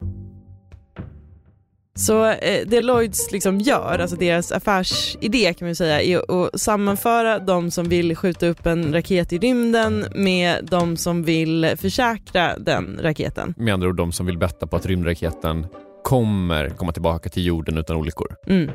Så 1.98 2.24
eh, 2.26 2.66
det 2.66 2.82
Lloyds 2.82 3.32
liksom 3.32 3.58
gör, 3.58 3.98
alltså 3.98 4.16
deras 4.16 4.52
affärsidé 4.52 5.54
kan 5.54 5.68
man 5.68 5.74
säga, 5.74 6.02
är 6.02 6.46
att 6.46 6.60
sammanföra 6.60 7.38
de 7.38 7.70
som 7.70 7.88
vill 7.88 8.16
skjuta 8.16 8.46
upp 8.46 8.66
en 8.66 8.92
raket 8.92 9.32
i 9.32 9.38
rymden 9.38 10.04
med 10.14 10.68
de 10.70 10.96
som 10.96 11.22
vill 11.22 11.74
försäkra 11.76 12.58
den 12.58 12.98
raketen. 13.02 13.54
Med 13.56 13.74
andra 13.74 13.88
ord 13.88 13.96
de 13.96 14.12
som 14.12 14.26
vill 14.26 14.38
betta 14.38 14.66
på 14.66 14.76
att 14.76 14.86
rymdraketen 14.86 15.66
kommer 16.04 16.68
komma 16.68 16.92
tillbaka 16.92 17.28
till 17.28 17.46
jorden 17.46 17.78
utan 17.78 17.96
olyckor. 17.96 18.36
Mm. 18.46 18.70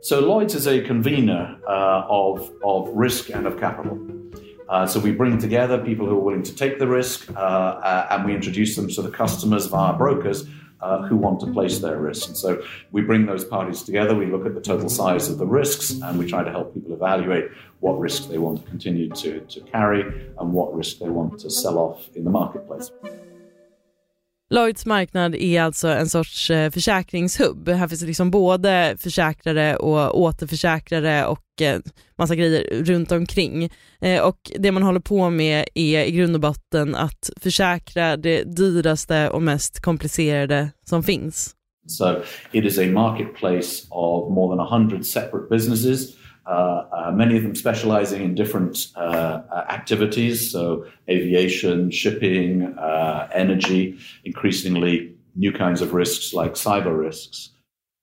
So 0.00 0.20
Lloyds 0.20 0.54
is 0.54 0.66
a 0.66 0.88
convener 0.88 1.58
uh, 1.68 2.10
of, 2.10 2.40
of 2.62 2.88
risk 3.02 3.30
and 3.30 3.46
of 3.46 3.60
capital. 3.60 3.98
Uh, 4.72 4.86
so 4.86 5.00
we 5.00 5.12
bring 5.12 5.40
together 5.40 5.78
people 5.78 6.06
who 6.06 6.18
are 6.18 6.24
willing 6.24 6.44
to 6.44 6.52
take 6.58 6.78
the 6.78 6.86
risk 6.86 7.30
uh, 7.30 7.36
uh 7.36 8.06
and 8.10 8.26
we 8.26 8.34
introduce 8.34 8.76
them 8.76 8.88
to 8.88 9.02
the 9.02 9.16
customers 9.16 9.66
via 9.66 9.92
brokers 9.92 10.44
uh, 10.80 11.02
who 11.06 11.16
want 11.16 11.40
to 11.40 11.46
place 11.52 11.78
their 11.78 11.98
risks. 11.98 12.26
And 12.28 12.36
so 12.36 12.62
we 12.92 13.02
bring 13.02 13.26
those 13.26 13.44
parties 13.44 13.82
together, 13.82 14.14
we 14.14 14.26
look 14.26 14.46
at 14.46 14.54
the 14.54 14.60
total 14.60 14.88
size 14.88 15.28
of 15.28 15.38
the 15.38 15.46
risks, 15.46 15.90
and 15.90 16.18
we 16.18 16.26
try 16.26 16.44
to 16.44 16.50
help 16.50 16.74
people 16.74 16.92
evaluate 16.92 17.50
what 17.80 17.98
risks 17.98 18.26
they 18.26 18.38
want 18.38 18.62
to 18.62 18.68
continue 18.68 19.08
to, 19.10 19.40
to 19.40 19.60
carry 19.62 20.02
and 20.38 20.52
what 20.52 20.74
risk 20.74 20.98
they 20.98 21.08
want 21.08 21.38
to 21.40 21.50
sell 21.50 21.78
off 21.78 22.08
in 22.14 22.24
the 22.24 22.30
marketplace. 22.30 22.90
Lloyds 24.50 24.86
marknad 24.86 25.34
är 25.34 25.62
alltså 25.62 25.88
en 25.88 26.08
sorts 26.08 26.50
eh, 26.50 26.70
försäkringshubb. 26.70 27.68
Här 27.68 27.88
finns 27.88 28.00
det 28.00 28.06
liksom 28.06 28.30
både 28.30 28.96
försäkrare 28.98 29.76
och 29.76 30.20
återförsäkrare 30.20 31.26
och 31.26 31.62
eh, 31.62 31.80
massa 32.18 32.34
grejer 32.34 32.84
runt 32.84 33.12
omkring. 33.12 33.70
Eh, 34.00 34.22
och 34.22 34.50
det 34.58 34.72
man 34.72 34.82
håller 34.82 35.00
på 35.00 35.30
med 35.30 35.68
är 35.74 36.04
i 36.04 36.10
grund 36.10 36.34
och 36.34 36.40
botten 36.40 36.94
att 36.94 37.30
försäkra 37.36 38.16
det 38.16 38.42
dyraste 38.56 39.28
och 39.30 39.42
mest 39.42 39.80
komplicerade 39.80 40.70
som 40.84 41.02
finns. 41.02 41.54
So 41.86 42.04
it 42.52 42.64
is 42.64 42.78
a 42.78 42.86
marketplace 42.86 43.86
of 43.90 44.34
more 44.34 44.56
than 44.56 44.80
100 44.80 45.02
separate 45.02 45.46
businesses 45.50 46.14
Uh, 46.48 46.84
uh, 46.92 47.12
many 47.12 47.36
of 47.36 47.42
them 47.42 47.54
specializing 47.54 48.22
in 48.22 48.34
different 48.34 48.76
uh, 48.96 49.40
uh 49.52 49.64
activities, 49.68 50.52
so 50.52 50.84
aviation, 51.08 51.90
shipping, 51.90 52.62
uh, 52.78 53.28
energy, 53.34 53.98
increasingly 54.24 55.14
new 55.34 55.52
kinds 55.52 55.82
of 55.82 55.94
risks 55.94 56.32
like 56.32 56.54
cyber 56.54 57.04
risks. 57.04 57.50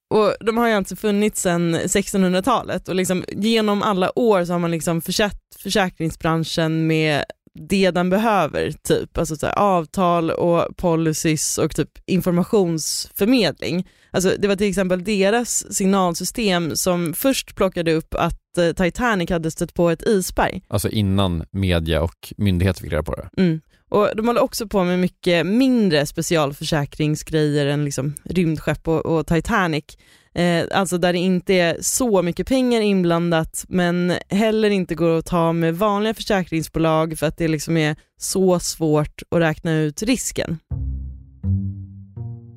Och 0.09 0.35
de 0.45 0.57
har 0.57 0.67
ju 0.67 0.73
alltså 0.73 0.95
funnits 0.95 1.41
sedan 1.41 1.75
1600-talet 1.75 2.89
och 2.89 2.95
liksom 2.95 3.23
genom 3.27 3.81
alla 3.81 4.19
år 4.19 4.45
så 4.45 4.53
har 4.53 4.59
man 4.59 4.71
liksom 4.71 5.01
försett 5.01 5.41
försäkringsbranschen 5.59 6.87
med 6.87 7.23
det 7.55 7.91
den 7.91 8.09
behöver, 8.09 8.71
typ 8.71 9.17
alltså 9.17 9.35
så 9.35 9.45
här, 9.45 9.59
avtal 9.59 10.31
och 10.31 10.77
policies 10.77 11.57
och 11.57 11.75
typ 11.75 11.89
informationsförmedling. 12.05 13.87
Alltså, 14.11 14.33
det 14.39 14.47
var 14.47 14.55
till 14.55 14.69
exempel 14.69 15.03
deras 15.03 15.73
signalsystem 15.73 16.75
som 16.75 17.13
först 17.13 17.55
plockade 17.55 17.93
upp 17.93 18.13
att 18.13 18.57
eh, 18.57 18.71
Titanic 18.71 19.29
hade 19.29 19.51
stött 19.51 19.73
på 19.73 19.89
ett 19.89 20.03
isberg. 20.03 20.61
Alltså 20.67 20.89
innan 20.89 21.45
media 21.51 22.01
och 22.01 22.33
myndigheter 22.37 22.81
fick 22.81 22.91
reda 22.91 23.03
på 23.03 23.15
det? 23.15 23.41
Mm. 23.41 23.61
Och 23.89 24.09
de 24.15 24.27
håller 24.27 24.41
också 24.41 24.67
på 24.67 24.83
med 24.83 24.99
mycket 24.99 25.45
mindre 25.45 26.05
specialförsäkringsgrejer 26.05 27.65
än 27.65 27.85
liksom 27.85 28.13
rymdskepp 28.23 28.87
och, 28.87 29.05
och 29.05 29.27
Titanic. 29.27 29.83
Eh, 30.35 30.65
alltså 30.71 30.97
där 30.97 31.13
det 31.13 31.19
inte 31.19 31.53
är 31.53 31.77
så 31.81 32.21
mycket 32.21 32.47
pengar 32.47 32.81
inblandat 32.81 33.65
men 33.67 34.13
heller 34.29 34.69
inte 34.69 34.95
går 34.95 35.17
att 35.17 35.25
ta 35.25 35.53
med 35.53 35.77
vanliga 35.77 36.13
försäkringsbolag 36.13 37.19
för 37.19 37.27
att 37.27 37.37
det 37.37 37.47
liksom 37.47 37.77
är 37.77 37.95
så 38.17 38.59
svårt 38.59 39.21
att 39.29 39.41
räkna 39.41 39.71
ut 39.71 40.01
risken. 40.01 40.59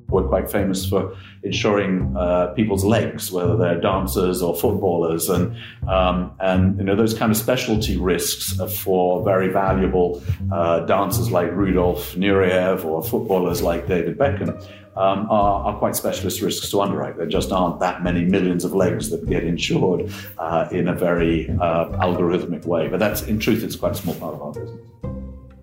We're 0.09 0.27
quite 0.27 0.51
famous 0.51 0.87
for 0.87 1.15
insuring 1.43 2.15
uh, 2.17 2.47
people's 2.47 2.83
legs, 2.83 3.31
whether 3.31 3.55
they're 3.55 3.79
dancers 3.79 4.41
or 4.41 4.55
footballers, 4.55 5.29
and 5.29 5.55
um, 5.87 6.31
and 6.39 6.77
you 6.77 6.83
know 6.83 6.95
those 6.95 7.13
kind 7.13 7.31
of 7.31 7.37
specialty 7.37 7.97
risks 7.97 8.59
for 8.83 9.23
very 9.23 9.49
valuable 9.49 10.21
uh, 10.51 10.81
dancers 10.81 11.31
like 11.31 11.51
Rudolf 11.51 12.13
Nureyev 12.15 12.85
or 12.85 13.03
footballers 13.03 13.61
like 13.61 13.87
David 13.87 14.17
Beckham. 14.17 14.65
Um, 14.97 15.29
are, 15.29 15.65
are, 15.65 15.77
quite 15.77 15.95
specialist 15.95 16.41
risks 16.41 16.69
to 16.71 16.81
underwrite. 16.81 17.15
There 17.15 17.25
just 17.25 17.53
aren't 17.53 17.79
that 17.79 18.03
many 18.03 18.25
millions 18.25 18.65
of 18.65 18.73
legs 18.73 19.09
that 19.11 19.29
get 19.29 19.45
insured 19.45 20.11
uh, 20.37 20.67
in 20.71 20.89
a 20.89 20.93
very 20.93 21.49
uh, 21.51 21.85
algorithmic 22.03 22.65
way. 22.65 22.89
But 22.89 22.99
that's, 22.99 23.21
in 23.21 23.39
truth, 23.39 23.63
it's 23.63 23.77
quite 23.77 23.93
a 23.93 23.95
small 23.95 24.15
part 24.15 24.33
of 24.33 24.41
our 24.41 24.51
business. 24.51 24.81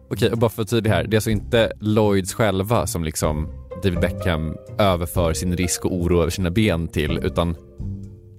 Och 0.09 0.39
bara 0.39 0.51
för 0.51 0.63
att 0.63 0.87
här. 0.87 1.05
Det 1.05 1.15
är 1.15 1.17
alltså 1.17 1.31
inte 1.31 1.73
Lloyds 1.81 2.35
själva 2.35 2.87
som 2.87 3.05
liksom 3.05 3.49
David 3.83 4.01
Beckham 4.01 4.57
överför 4.79 5.33
sin 5.33 5.57
risk 5.57 5.85
och 5.85 5.95
oro 5.95 6.21
över 6.21 6.31
sina 6.31 6.51
ben 6.51 6.89
till, 6.89 7.21
utan 7.23 7.57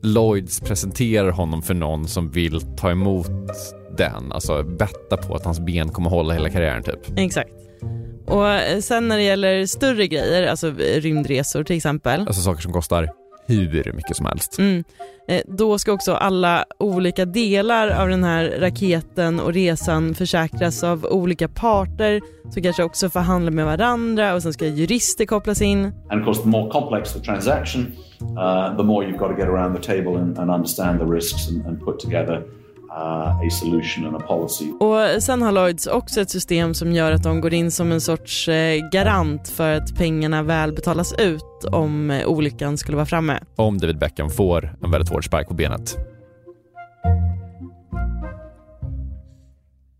Lloyds 0.02 0.60
presenterar 0.60 1.30
honom 1.30 1.62
för 1.62 1.74
någon 1.74 2.08
som 2.08 2.32
vill 2.32 2.62
ta 2.78 2.92
emot 2.92 3.32
den, 3.98 4.32
alltså 4.32 4.64
betta 4.64 5.18
på 5.18 5.36
att 5.36 5.46
hans 5.46 5.60
ben 5.60 5.90
kommer 5.90 6.10
hålla 6.10 6.34
hela 6.34 6.50
karriären 6.50 6.84
typ. 6.84 7.00
Exakt. 7.18 7.52
Och 8.26 8.84
sen 8.84 9.08
när 9.08 9.18
det 9.18 9.24
gäller 9.24 9.66
större 9.66 10.08
grejer, 10.08 10.48
alltså 10.48 10.74
rymdresor 10.78 11.64
till 11.64 11.78
exempel. 11.78 12.22
Alltså 12.22 12.42
saker 12.42 12.62
som 12.62 12.74
kostar 12.74 13.10
hur 13.48 13.94
mycket 13.94 14.16
som 14.16 14.26
helst. 14.26 14.60
Mm. 14.60 14.84
Eh, 15.28 15.42
då 15.48 15.78
ska 15.78 15.92
också 15.92 16.14
alla 16.14 16.66
olika 16.80 17.26
delar 17.26 17.90
av 17.90 18.10
den 18.10 18.24
här 18.24 18.56
raketen 18.60 19.40
och 19.40 19.54
resan 19.54 20.16
försäkras 20.16 20.84
av 20.84 21.06
olika 21.06 21.48
parter 21.48 22.22
som 22.54 22.64
kanske 22.64 22.84
också 22.84 23.10
förhandlar 23.10 23.52
med 23.52 23.66
varandra 23.66 24.34
och 24.34 24.44
sen 24.44 24.54
ska 24.54 24.66
jurister 24.66 25.26
kopplas 25.26 25.62
in. 25.62 25.86
And 26.10 26.22
of 26.22 26.26
course 26.26 26.42
the 26.42 26.48
more 26.48 26.72
complex 26.72 27.14
the 27.14 27.20
transaction, 27.20 27.82
uh, 28.22 28.78
the 28.78 28.84
more 28.84 29.06
you've 29.06 29.18
got 29.18 29.30
to 29.30 29.38
get 29.38 29.48
around 29.48 29.76
the 29.76 29.84
table 29.84 30.22
and, 30.22 30.40
and 30.40 30.52
understand 30.52 31.00
the 31.00 31.06
risks 31.06 31.50
and, 31.50 31.66
and 31.66 31.86
put 31.86 32.00
together 32.00 32.44
a 32.98 33.50
solution 33.52 34.06
and 34.06 34.16
a 34.16 34.20
policy. 34.28 34.72
Och 34.72 35.24
sen 35.24 35.42
har 35.42 35.52
Lloyds 35.52 35.88
också 35.88 36.22
ett 36.22 36.30
system 36.30 36.74
som 36.74 36.92
gör 36.92 37.12
att 37.12 37.24
de 37.24 37.42
går 37.42 37.54
in 37.54 37.72
som 37.72 37.92
en 37.92 38.02
sorts 38.02 38.48
eh, 38.48 38.90
garant 38.92 39.50
för 39.50 39.74
att 39.74 39.96
pengarna 39.96 40.44
väl 40.44 40.74
betalas 40.74 41.14
ut 41.14 41.66
om 41.72 42.12
eh, 42.12 42.28
olyckan 42.28 42.78
skulle 42.78 42.96
vara 42.96 43.06
framme. 43.06 43.40
Om 43.56 43.78
David 43.78 44.00
Beckham 44.00 44.30
får 44.30 44.78
en 44.84 44.92
väldigt 44.92 45.10
hård 45.10 45.26
spark 45.26 45.48
på 45.48 45.54
benet. 45.54 45.98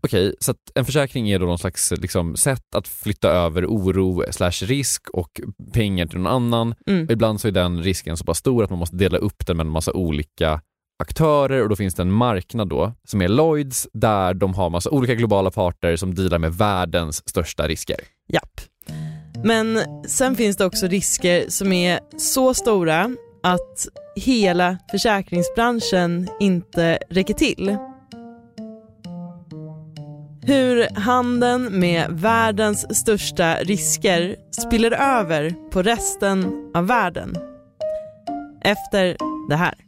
Okej, 0.00 0.34
så 0.40 0.54
en 0.74 0.84
försäkring 0.84 1.30
är 1.30 1.38
då 1.38 1.46
någon 1.46 1.58
slags 1.58 1.92
liksom, 1.96 2.36
sätt 2.36 2.74
att 2.74 2.88
flytta 2.88 3.28
över 3.28 3.66
oro 3.66 4.24
slash 4.32 4.66
risk 4.66 5.08
och 5.12 5.40
pengar 5.72 6.06
till 6.06 6.18
någon 6.18 6.32
annan. 6.32 6.74
Mm. 6.86 7.10
Ibland 7.10 7.40
så 7.40 7.48
är 7.48 7.52
den 7.52 7.82
risken 7.82 8.16
så 8.16 8.24
pass 8.24 8.38
stor 8.38 8.64
att 8.64 8.70
man 8.70 8.78
måste 8.78 8.96
dela 8.96 9.18
upp 9.18 9.46
den 9.46 9.56
med 9.56 9.66
en 9.66 9.72
massa 9.72 9.92
olika 9.92 10.60
aktörer 10.98 11.62
och 11.62 11.68
då 11.68 11.76
finns 11.76 11.94
det 11.94 12.02
en 12.02 12.12
marknad 12.12 12.68
då 12.68 12.92
som 13.04 13.22
är 13.22 13.28
Lloyds 13.28 13.88
där 13.92 14.34
de 14.34 14.54
har 14.54 14.70
massa 14.70 14.90
olika 14.90 15.14
globala 15.14 15.50
parter 15.50 15.96
som 15.96 16.14
dealar 16.14 16.38
med 16.38 16.54
världens 16.54 17.28
största 17.28 17.68
risker. 17.68 17.96
Japp. 18.32 18.60
Men 19.44 19.80
sen 20.06 20.36
finns 20.36 20.56
det 20.56 20.64
också 20.64 20.86
risker 20.86 21.44
som 21.48 21.72
är 21.72 22.00
så 22.16 22.54
stora 22.54 23.10
att 23.42 23.88
hela 24.16 24.78
försäkringsbranschen 24.90 26.28
inte 26.40 26.98
räcker 27.10 27.34
till. 27.34 27.76
Hur 30.42 30.98
handeln 31.00 31.80
med 31.80 32.10
världens 32.10 32.98
största 32.98 33.54
risker 33.54 34.36
spiller 34.50 34.90
över 34.90 35.70
på 35.70 35.82
resten 35.82 36.70
av 36.74 36.86
världen. 36.86 37.36
Efter 38.62 39.16
det 39.48 39.56
här. 39.56 39.87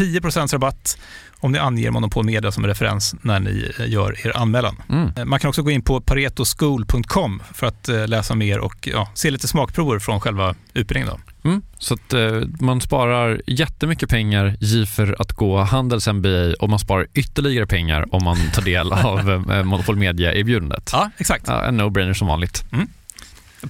10% 0.00 0.52
rabatt 0.52 0.98
om 1.40 1.52
ni 1.52 1.58
anger 1.58 1.90
Monopol 1.90 2.24
Media 2.24 2.52
som 2.52 2.66
referens 2.66 3.14
när 3.22 3.40
ni 3.40 3.72
eh, 3.78 3.90
gör 3.90 4.26
er 4.26 4.36
anmälan. 4.36 4.76
Mm. 4.88 5.10
Eh, 5.16 5.24
Man 5.24 5.38
kan 5.40 5.48
också 5.48 5.62
gå 5.62 5.70
in 5.70 5.82
på 5.82 6.00
paretoschool.com 6.00 7.42
för 7.54 7.66
att 7.66 7.88
eh, 7.88 8.08
läsa 8.08 8.34
mer 8.34 8.58
och 8.58 8.88
ja, 8.92 9.08
se 9.14 9.30
lite 9.30 9.48
smakprover 9.48 9.98
från 9.98 10.20
själva 10.20 10.54
utbildningen. 10.74 11.08
Då. 11.42 11.48
Mm. 11.48 11.62
Så 11.78 11.94
att 11.94 12.12
eh, 12.12 12.40
man 12.60 12.80
sparar 12.80 13.42
jättemycket 13.46 14.08
pengar 14.10 14.56
för 14.86 15.16
att 15.18 15.32
gå 15.32 15.58
Handels 15.58 16.08
MBA 16.08 16.54
och 16.60 16.70
man 16.70 16.78
sparar 16.78 17.06
ytterligare 17.14 17.66
pengar 17.66 18.14
om 18.14 18.24
man 18.24 18.36
tar 18.54 18.62
del 18.62 18.92
av 18.92 19.30
eh, 19.50 19.62
Monopol 19.64 19.96
Media-erbjudandet. 19.96 20.90
Ja, 20.92 21.10
exakt. 21.18 21.44
Ja, 21.48 21.64
en 21.64 21.80
no-brainer 21.80 22.14
som 22.14 22.28
vanligt. 22.28 22.64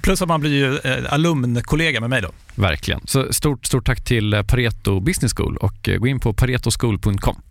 Plus 0.02 0.22
att 0.22 0.28
man 0.28 0.40
blir 0.40 0.50
ju 0.50 0.78
eh, 0.78 1.12
alumnkollega 1.12 2.00
med 2.00 2.10
mig 2.10 2.22
då. 2.22 2.30
Verkligen. 2.54 3.00
Så 3.06 3.32
stort, 3.32 3.66
stort 3.66 3.86
tack 3.86 4.04
till 4.04 4.34
eh, 4.34 4.42
Pareto 4.42 5.00
Business 5.00 5.32
School 5.34 5.56
och 5.56 5.88
eh, 5.88 5.98
gå 5.98 6.06
in 6.06 6.20
på 6.20 6.32
paretoschool.com. 6.32 7.42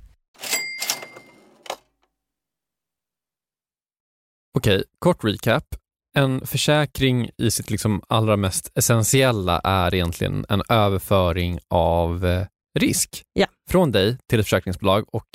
Okej, 4.58 4.84
kort 5.00 5.24
recap. 5.24 5.64
En 6.18 6.48
försäkring 6.48 7.30
i 7.38 7.52
sitt 7.52 7.70
liksom 7.70 8.02
allra 8.10 8.38
mest 8.38 8.72
essentiella 8.76 9.60
är 9.64 9.94
egentligen 9.96 10.46
en 10.50 10.62
överföring 10.70 11.60
av 11.68 12.46
risk 12.80 13.24
Ja. 13.34 13.46
från 13.70 13.92
dig 13.92 14.18
till 14.30 14.40
ett 14.40 14.46
försäkringsbolag 14.46 15.06
och 15.16 15.26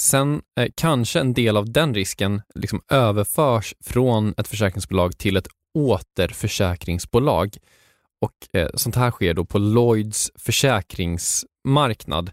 sen 0.00 0.42
eh, 0.60 0.68
kanske 0.74 1.20
en 1.20 1.34
del 1.34 1.56
av 1.56 1.72
den 1.72 1.94
risken 1.94 2.42
liksom 2.54 2.80
överförs 2.90 3.74
från 3.84 4.34
ett 4.36 4.48
försäkringsbolag 4.48 5.18
till 5.18 5.36
ett 5.36 5.48
återförsäkringsbolag. 5.76 7.56
Och 8.20 8.60
eh, 8.60 8.68
sånt 8.74 8.96
här 8.96 9.10
sker 9.10 9.34
då 9.34 9.44
på 9.44 9.58
Lloyds 9.58 10.30
försäkringsmarknad, 10.34 12.30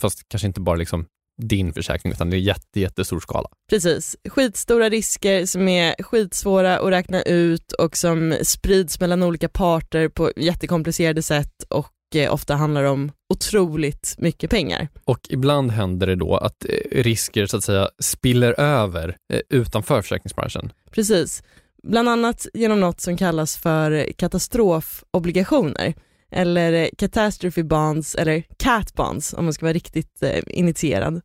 fast 0.00 0.28
kanske 0.28 0.46
inte 0.46 0.60
bara 0.60 0.76
liksom 0.76 1.06
din 1.42 1.72
försäkring, 1.72 2.12
utan 2.12 2.30
det 2.30 2.36
är 2.36 2.38
jätte, 2.38 2.80
jättestor 2.80 3.20
skala. 3.20 3.48
Precis. 3.70 4.16
Skitstora 4.28 4.88
risker 4.88 5.46
som 5.46 5.68
är 5.68 6.02
skitsvåra 6.02 6.78
att 6.78 6.90
räkna 6.90 7.22
ut 7.22 7.72
och 7.72 7.96
som 7.96 8.36
sprids 8.42 9.00
mellan 9.00 9.22
olika 9.22 9.48
parter 9.48 10.08
på 10.08 10.32
jättekomplicerade 10.36 11.22
sätt 11.22 11.64
och 11.68 11.92
eh, 12.14 12.34
ofta 12.34 12.54
handlar 12.54 12.84
om 12.84 13.12
otroligt 13.34 14.14
mycket 14.18 14.50
pengar. 14.50 14.88
Och 15.04 15.20
ibland 15.28 15.70
händer 15.70 16.06
det 16.06 16.16
då 16.16 16.36
att 16.36 16.64
eh, 16.64 17.02
risker 17.02 17.46
så 17.46 17.56
att 17.56 17.64
säga 17.64 17.88
spiller 17.98 18.60
över 18.60 19.16
eh, 19.32 19.40
utanför 19.48 20.02
försäkringsbranschen. 20.02 20.72
Precis. 20.90 21.42
Bland 21.82 22.08
annat 22.08 22.46
genom 22.54 22.80
något 22.80 23.00
som 23.00 23.16
kallas 23.16 23.56
för 23.56 24.12
katastrofobligationer 24.16 25.94
eller 26.30 26.90
catastrophe 26.98 27.64
bonds 27.64 28.14
eller 28.14 28.44
cat 28.56 28.94
bonds 28.94 29.34
om 29.34 29.44
man 29.44 29.52
ska 29.52 29.66
vara 29.66 29.72
riktigt 29.72 30.22
eh, 30.22 30.42
initierad. 30.46 31.20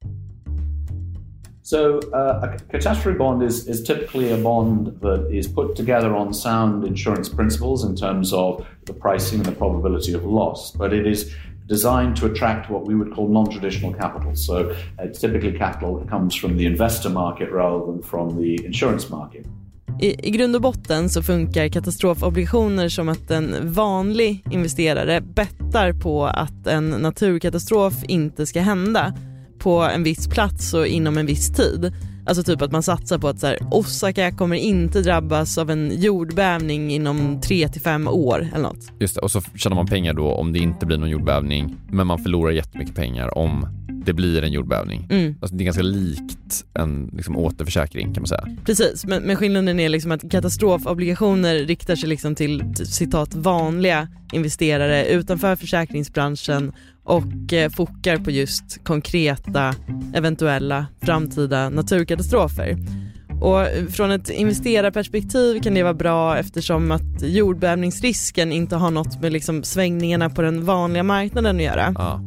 So 1.61 1.97
uh, 1.97 2.43
a 2.43 2.57
catastrophe 2.71 3.17
bond 3.17 3.43
is, 3.43 3.67
is 3.67 3.83
typically 3.83 4.31
a 4.31 4.37
bond 4.37 5.01
that 5.01 5.31
is 5.31 5.55
put 5.55 5.75
together 5.75 6.13
on 6.13 6.33
sound 6.33 6.85
insurance 6.85 7.35
principles 7.35 7.83
in 7.85 7.95
terms 7.95 8.33
of 8.33 8.65
the 8.85 8.93
pricing 8.93 9.39
and 9.39 9.47
the 9.47 9.55
probability 9.55 10.15
of 10.15 10.23
loss, 10.23 10.73
but 10.77 10.93
it 10.93 11.07
is 11.07 11.35
designed 11.67 12.15
to 12.15 12.25
attract 12.25 12.69
what 12.69 12.87
we 12.87 12.95
would 12.95 13.13
call 13.13 13.27
non-traditional 13.27 13.93
capital. 13.93 14.35
So 14.35 14.75
it's 14.99 15.19
typically 15.19 15.57
capital 15.57 15.99
that 15.99 16.09
comes 16.09 16.35
from 16.35 16.57
the 16.57 16.65
investor 16.65 17.09
market 17.09 17.51
rather 17.51 17.85
than 17.85 18.01
from 18.01 18.41
the 18.41 18.65
insurance 18.65 19.09
market. 19.09 19.45
I, 19.99 20.27
I 20.27 20.31
grund 20.31 20.55
och 20.55 20.61
botten 20.61 21.09
så 21.09 21.23
funkar 21.23 21.67
katastrofobligationer 21.67 22.89
som 22.89 23.09
att 23.09 23.31
en 23.31 23.73
vanlig 23.73 24.43
investerare 24.51 25.21
bettar 25.21 25.93
på 25.93 26.25
att 26.25 26.67
en 26.67 26.89
naturkatastrof 26.89 27.93
inte 28.07 28.45
ska 28.45 28.61
hända 28.61 29.13
på 29.59 29.81
en 29.81 30.03
viss 30.03 30.27
plats 30.27 30.73
och 30.73 30.87
inom 30.87 31.17
en 31.17 31.25
viss 31.25 31.53
tid. 31.53 31.93
Alltså 32.27 32.43
typ 32.43 32.61
att 32.61 32.71
man 32.71 32.83
satsar 32.83 33.17
på 33.17 33.27
att 33.27 33.39
så 33.39 33.47
här, 33.47 33.57
Osaka 33.71 34.31
kommer 34.31 34.55
inte 34.55 35.01
drabbas 35.01 35.57
av 35.57 35.71
en 35.71 36.01
jordbävning 36.01 36.91
inom 36.91 37.41
3 37.41 37.67
till 37.67 37.81
5 37.81 38.07
år 38.07 38.47
eller 38.53 38.63
något. 38.63 38.91
Just 38.99 39.15
det, 39.15 39.21
och 39.21 39.31
så 39.31 39.41
tjänar 39.41 39.75
man 39.75 39.87
pengar 39.87 40.13
då 40.13 40.31
om 40.31 40.53
det 40.53 40.59
inte 40.59 40.85
blir 40.85 40.97
någon 40.97 41.09
jordbävning, 41.09 41.75
men 41.89 42.07
man 42.07 42.19
förlorar 42.19 42.51
jättemycket 42.51 42.95
pengar 42.95 43.37
om 43.37 43.67
det 44.05 44.13
blir 44.13 44.43
en 44.43 44.51
jordbävning. 44.51 45.07
Mm. 45.09 45.35
Alltså 45.41 45.55
det 45.55 45.63
är 45.63 45.65
ganska 45.65 45.83
likt 45.83 46.65
en 46.73 47.09
liksom, 47.13 47.37
återförsäkring 47.37 48.13
kan 48.13 48.21
man 48.21 48.27
säga. 48.27 48.57
Precis, 48.65 49.05
men, 49.05 49.23
men 49.23 49.35
skillnaden 49.35 49.79
är 49.79 49.89
liksom 49.89 50.11
att 50.11 50.31
katastrofobligationer 50.31 51.55
riktar 51.55 51.95
sig 51.95 52.09
liksom 52.09 52.35
till 52.35 52.75
citat 52.75 53.35
vanliga 53.35 54.07
investerare 54.33 55.05
utanför 55.05 55.55
försäkringsbranschen 55.55 56.73
och 57.07 57.53
eh, 57.53 57.69
fokar 57.69 58.17
på 58.17 58.31
just 58.31 58.83
konkreta 58.83 59.75
eventuella 60.13 60.85
framtida 61.01 61.69
naturkatastrofer. 61.69 62.77
Och 63.41 63.61
eh, 63.61 63.85
från 63.85 64.11
ett 64.11 64.29
investerarperspektiv 64.29 65.61
kan 65.61 65.73
det 65.73 65.83
vara 65.83 65.93
bra 65.93 66.37
eftersom 66.37 66.91
att 66.91 67.21
jordbävningsrisken 67.21 68.51
inte 68.51 68.75
har 68.75 68.91
något 68.91 69.21
med 69.21 69.33
liksom 69.33 69.63
svängningarna 69.63 70.29
på 70.29 70.41
den 70.41 70.65
vanliga 70.65 71.03
marknaden 71.03 71.55
att 71.55 71.61
göra. 71.61 71.93
Ja. 71.97 72.21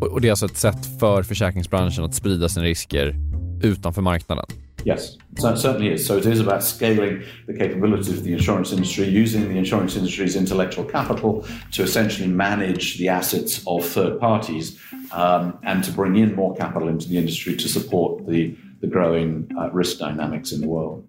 Och 0.00 0.20
det 0.20 0.28
är 0.28 0.30
alltså 0.30 0.46
ett 0.46 0.58
sätt 0.58 1.00
för 1.00 1.22
försäkringsbranschen 1.22 2.04
att 2.04 2.14
sprida 2.14 2.48
sina 2.48 2.66
risker 2.66 3.14
utanför 3.62 4.02
marknaden. 4.02 4.46
Yes, 4.84 5.16
so 5.38 5.48
it 5.48 5.58
certainly 5.58 5.92
is. 5.92 6.06
So 6.06 6.16
it 6.16 6.26
is 6.26 6.40
about 6.40 6.62
scaling 6.62 7.22
the 7.46 7.54
capabilities 7.54 8.18
of 8.18 8.24
the 8.24 8.32
insurance 8.32 8.72
industry, 8.72 9.08
using 9.08 9.48
the 9.48 9.58
insurance 9.58 9.96
industry's 9.96 10.36
intellectual 10.36 10.84
capital 10.84 11.44
to 11.72 11.82
essentially 11.82 12.28
manage 12.28 12.98
the 12.98 13.08
assets 13.08 13.62
of 13.66 13.84
third 13.84 14.20
parties 14.20 14.78
um, 15.12 15.58
and 15.62 15.84
to 15.84 15.92
bring 15.92 16.16
in 16.16 16.34
more 16.34 16.56
capital 16.56 16.88
into 16.88 17.08
the 17.08 17.18
industry 17.18 17.56
to 17.56 17.68
support 17.68 18.26
the, 18.26 18.56
the 18.80 18.86
growing 18.86 19.48
uh, 19.58 19.70
risk 19.72 19.98
dynamics 19.98 20.52
in 20.52 20.60
the 20.60 20.68
world. 20.68 21.04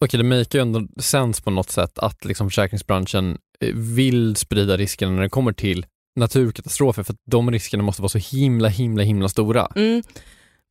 Okej, 0.00 0.18
det 0.18 0.24
make 0.24 0.58
ju 0.58 0.62
ändå 0.62 0.86
sens 0.98 1.40
på 1.40 1.50
något 1.50 1.70
sätt 1.70 1.98
att 1.98 2.24
liksom 2.24 2.50
försäkringsbranschen 2.50 3.38
eh, 3.60 3.74
vill 3.74 4.36
sprida 4.36 4.76
riskerna 4.76 5.12
när 5.12 5.22
det 5.22 5.28
kommer 5.28 5.52
till 5.52 5.86
naturkatastrofer 6.16 7.02
för 7.02 7.12
att 7.12 7.20
de 7.26 7.50
riskerna 7.50 7.82
måste 7.82 8.02
vara 8.02 8.08
så 8.08 8.36
himla, 8.36 8.68
himla, 8.68 9.02
himla 9.02 9.28
stora. 9.28 9.68
Mm. 9.76 10.02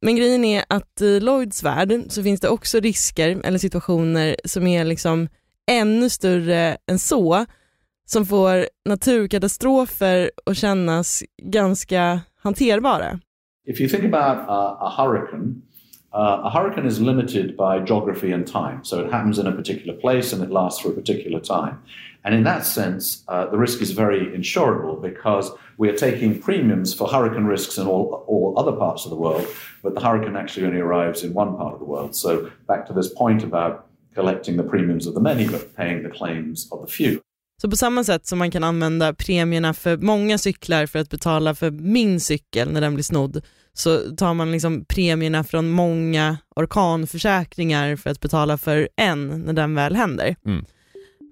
Men 0.06 0.16
grejen 0.16 0.46
är 0.46 0.64
att 0.68 1.02
i 1.02 1.20
Lloyds 1.20 1.64
värld 1.64 1.94
så 2.08 2.24
finns 2.24 2.40
det 2.40 2.50
också 2.50 2.80
risker 2.80 3.42
eller 3.44 3.58
situationer 3.58 4.36
som 4.44 4.68
är 4.68 4.86
liksom 4.86 5.28
ännu 5.68 6.10
större 6.10 6.78
än 6.88 7.00
så, 7.00 7.46
som 8.06 8.26
får 8.26 8.66
naturkatastrofer 8.86 10.32
att 10.46 10.58
kännas 10.58 11.24
ganska 11.44 12.20
hanterbara. 12.44 13.20
If 13.66 13.82
you 13.82 13.90
think 13.90 14.14
about 14.14 14.38
a, 14.48 14.78
a 14.80 14.94
hurricane, 14.98 15.62
uh, 16.14 16.46
a 16.46 16.50
hurricane 16.50 16.88
is 16.88 17.00
limited 17.00 17.48
by 17.58 17.86
geography 17.88 18.34
and 18.34 18.48
time. 18.48 18.80
So 18.84 19.06
it 19.06 19.12
happens 19.12 19.40
in 19.40 19.48
a 19.48 19.52
particular 19.52 20.00
place 20.02 20.36
and 20.36 20.44
it 20.44 20.52
lasts 20.52 20.84
for 20.84 20.90
a 20.90 20.96
particular 20.96 21.40
time. 21.40 21.76
And 22.26 22.34
in 22.34 22.44
that 22.44 22.66
sense, 22.66 23.24
uh, 23.28 23.46
the 23.52 23.58
risk 23.58 23.82
is 23.82 23.92
very 23.92 24.36
insurable 24.36 25.00
because 25.00 25.52
we 25.78 25.90
are 25.90 25.96
taking 25.96 26.42
premiums 26.42 26.92
for 26.92 27.08
hurricane 27.08 27.46
risks 27.46 27.78
in 27.78 27.86
all, 27.86 28.26
all 28.28 28.56
other 28.58 28.72
parts 28.72 29.06
of 29.06 29.12
the 29.12 29.16
world, 29.16 29.46
but 29.84 29.94
the 29.94 30.02
hurricane 30.02 30.36
actually 30.36 30.66
only 30.68 30.82
arrives 30.82 31.24
in 31.24 31.34
one 31.36 31.56
part 31.56 31.74
of 31.74 31.80
the 31.80 31.86
world. 31.86 32.16
So 32.16 32.50
back 32.68 32.88
to 32.88 32.94
this 32.94 33.14
point 33.14 33.44
about 33.44 33.86
collecting 34.16 34.58
the 34.58 34.64
premiums 34.64 35.06
of 35.08 35.14
the 35.14 35.22
many 35.22 35.48
but 35.48 35.76
paying 35.76 36.04
the 36.04 36.10
claims 36.10 36.68
of 36.72 36.82
the 36.82 36.92
few. 36.92 37.20
Så 37.62 37.70
på 37.70 37.78
samma 37.78 38.04
sätt 38.04 38.26
som 38.26 38.40
man 38.40 38.52
kan 38.52 38.64
använda 38.64 39.14
premierna 39.14 39.74
för 39.74 39.98
många 39.98 40.38
cyklar 40.38 40.86
för 40.86 41.00
att 41.00 41.10
betala 41.10 41.56
för 41.56 41.72
min 41.72 42.20
cykel 42.20 42.72
när 42.72 42.82
den 42.82 42.94
blir 42.94 43.04
snodd, 43.04 43.42
så 43.74 44.16
tar 44.16 44.34
man 44.34 44.52
liksom 44.52 44.86
premierna 44.86 45.44
från 45.44 45.70
många 45.70 46.38
orkanförsäkringar 46.56 47.96
för 47.96 48.10
att 48.10 48.20
betala 48.20 48.58
för 48.58 48.90
en 48.96 49.46
när 49.46 49.54
den 49.54 49.76
väl 49.76 49.96
händer. 49.96 50.36
Mm. 50.46 50.66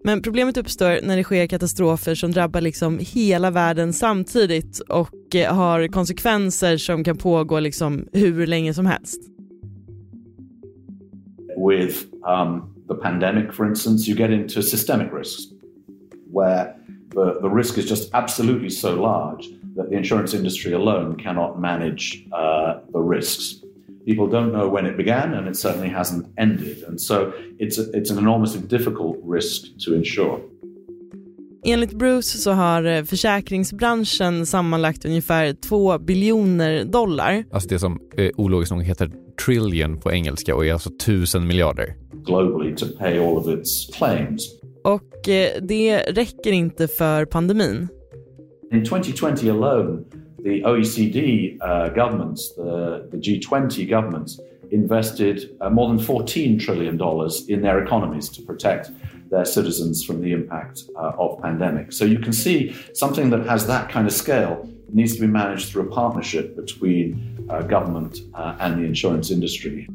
Men 0.05 0.21
problemet 0.21 0.57
uppstår 0.57 0.99
när 1.03 1.17
det 1.17 1.23
sker 1.23 1.47
katastrofer 1.47 2.15
som 2.15 2.31
drabbar 2.31 2.61
liksom 2.61 2.99
hela 2.99 3.51
världen 3.51 3.93
samtidigt 3.93 4.79
och 4.79 5.35
eh, 5.35 5.55
har 5.55 5.87
konsekvenser 5.87 6.77
som 6.77 7.03
kan 7.03 7.17
pågå 7.17 7.59
liksom 7.59 8.07
hur 8.13 8.47
länge 8.47 8.73
som 8.73 8.85
helst. 8.85 9.21
With 11.57 11.97
um, 12.27 12.73
the 12.87 12.95
pandemic, 12.95 13.53
for 13.53 13.67
instance, 13.67 14.11
you 14.11 14.17
get 14.17 14.29
into 14.29 14.61
systemic 14.61 15.13
risks 15.13 15.43
where 16.33 16.75
the, 17.13 17.39
the 17.41 17.49
risk 17.49 17.77
is 17.77 17.89
just 17.89 18.13
absolutely 18.13 18.69
so 18.69 18.95
large 18.95 19.45
that 19.75 19.89
the 19.89 19.95
insurance 19.95 20.37
industry 20.37 20.73
alone 20.73 21.15
cannot 21.23 21.59
manage 21.59 22.25
uh, 22.33 22.73
the 22.91 22.99
risks. 22.99 23.62
People 24.05 24.39
don't 24.39 24.51
know 24.51 24.75
when 24.75 24.85
it 24.85 24.97
began, 24.97 25.33
and 25.33 25.47
it 25.47 25.57
certainly 25.57 25.89
hasn't 25.89 26.25
ended. 26.37 26.83
And 26.87 27.01
so 27.01 27.31
it's, 27.59 27.79
a, 27.79 27.83
it's 27.93 28.11
an 28.11 28.17
enormously 28.17 28.61
difficult 28.69 29.17
risk 29.25 29.63
to 29.85 29.95
insure. 29.95 30.39
Enligt 31.65 31.93
Bruce 31.93 32.37
så 32.37 32.51
har 32.51 32.83
eh, 32.83 33.03
försäkringsbranschen 33.03 34.45
sammanlagt 34.45 35.05
ungefär 35.05 35.53
2 35.53 35.99
biljoner 35.99 36.85
dollar. 36.85 37.43
Alltså 37.51 37.69
det 37.69 37.79
som 37.79 37.99
eh, 38.17 38.29
ologiskt 38.37 38.71
nog 38.71 38.83
heter 38.83 39.11
trillion 39.45 39.97
på 39.99 40.11
engelska 40.11 40.55
och 40.55 40.65
är 40.65 40.73
alltså 40.73 40.89
tusen 41.05 41.47
miljarder. 41.47 41.95
globally 42.25 42.75
to 42.75 42.85
pay 42.99 43.19
all 43.19 43.37
of 43.37 43.47
its 43.47 43.89
claims. 43.97 44.59
Och 44.83 45.29
eh, 45.29 45.61
det 45.61 45.97
räcker 45.97 46.51
inte 46.51 46.87
för 46.87 47.25
pandemin. 47.25 47.87
In 48.71 48.85
2020 48.85 49.49
alone, 49.49 50.03
the 50.43 50.61
OECD 50.61 51.57
uh, 51.61 51.89
governments, 51.89 52.53
the, 52.53 53.07
the 53.09 53.17
G20 53.17 53.89
governments, 53.89 54.39
invested 54.71 55.55
uh, 55.61 55.69
more 55.69 55.87
than 55.87 55.97
$14 55.97 56.59
trillion 56.59 56.99
in 57.47 57.61
their 57.61 57.83
economies 57.83 58.27
to 58.29 58.41
protect 58.41 58.91
their 59.29 59.45
citizens 59.45 60.03
from 60.03 60.21
the 60.21 60.31
impact 60.31 60.83
uh, 60.95 61.13
of 61.17 61.41
pandemic. 61.41 61.91
So 61.91 62.05
you 62.05 62.19
can 62.19 62.33
see 62.33 62.75
something 62.93 63.29
that 63.29 63.45
has 63.45 63.67
that 63.67 63.89
kind 63.89 64.05
of 64.05 64.13
scale 64.13 64.69
needs 64.91 65.15
to 65.15 65.21
be 65.21 65.27
managed 65.27 65.71
through 65.71 65.83
a 65.83 65.91
partnership 65.91 66.55
between 66.55 67.47
uh, 67.49 67.61
government 67.61 68.19
uh, 68.33 68.55
and 68.59 68.79
the 68.79 68.85
insurance 68.85 69.31
industry. 69.31 69.87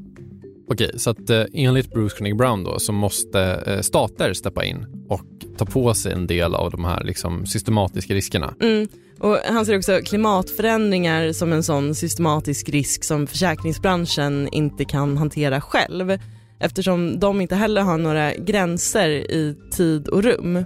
Okej, 0.70 0.90
så 0.96 1.10
att 1.10 1.30
eh, 1.30 1.44
enligt 1.52 1.90
Bruce 1.90 2.16
Carnegie 2.16 2.36
Brown 2.36 2.64
då 2.64 2.78
så 2.78 2.92
måste 2.92 3.40
eh, 3.66 3.80
stater 3.80 4.32
steppa 4.32 4.64
in 4.64 4.86
och 5.08 5.24
ta 5.58 5.64
på 5.64 5.94
sig 5.94 6.12
en 6.12 6.26
del 6.26 6.54
av 6.54 6.70
de 6.70 6.84
här 6.84 7.04
liksom, 7.04 7.46
systematiska 7.46 8.14
riskerna. 8.14 8.54
Mm. 8.60 8.88
Och 9.20 9.36
han 9.44 9.66
ser 9.66 9.76
också 9.76 10.00
klimatförändringar 10.04 11.32
som 11.32 11.52
en 11.52 11.62
sån 11.62 11.94
systematisk 11.94 12.68
risk 12.68 13.04
som 13.04 13.26
försäkringsbranschen 13.26 14.48
inte 14.52 14.84
kan 14.84 15.16
hantera 15.16 15.60
själv 15.60 16.18
eftersom 16.60 17.20
de 17.20 17.40
inte 17.40 17.54
heller 17.54 17.82
har 17.82 17.98
några 17.98 18.34
gränser 18.34 19.08
i 19.10 19.56
tid 19.72 20.08
och 20.08 20.22
rum. 20.22 20.64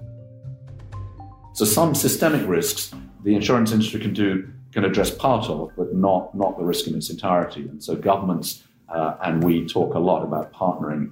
So 1.55 1.67
some 1.67 1.95
systemic 1.95 2.41
risks 2.49 2.95
the 3.25 3.31
insurance 3.31 3.75
industry 3.75 4.01
can 4.01 4.15
do 4.15 4.43
can 4.73 4.85
address 4.85 5.19
part 5.19 5.51
of, 5.51 5.71
but 5.77 5.97
not 5.97 6.35
not 6.35 6.57
the 6.59 6.65
risk 6.65 6.89
in 6.89 6.99
its 6.99 7.11
entirety. 7.11 7.69
And 7.71 7.83
so 7.83 7.95
governments 7.95 8.63
uh, 8.95 9.27
and 9.27 9.45
we 9.45 9.69
talk 9.69 9.95
a 9.95 9.99
lot 9.99 10.23
about 10.25 10.53
partnering 10.53 11.11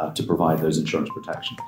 uh, 0.00 0.12
to 0.14 0.22
provide 0.22 0.62
those 0.62 0.80
insurance 0.80 1.10
protections. 1.14 1.60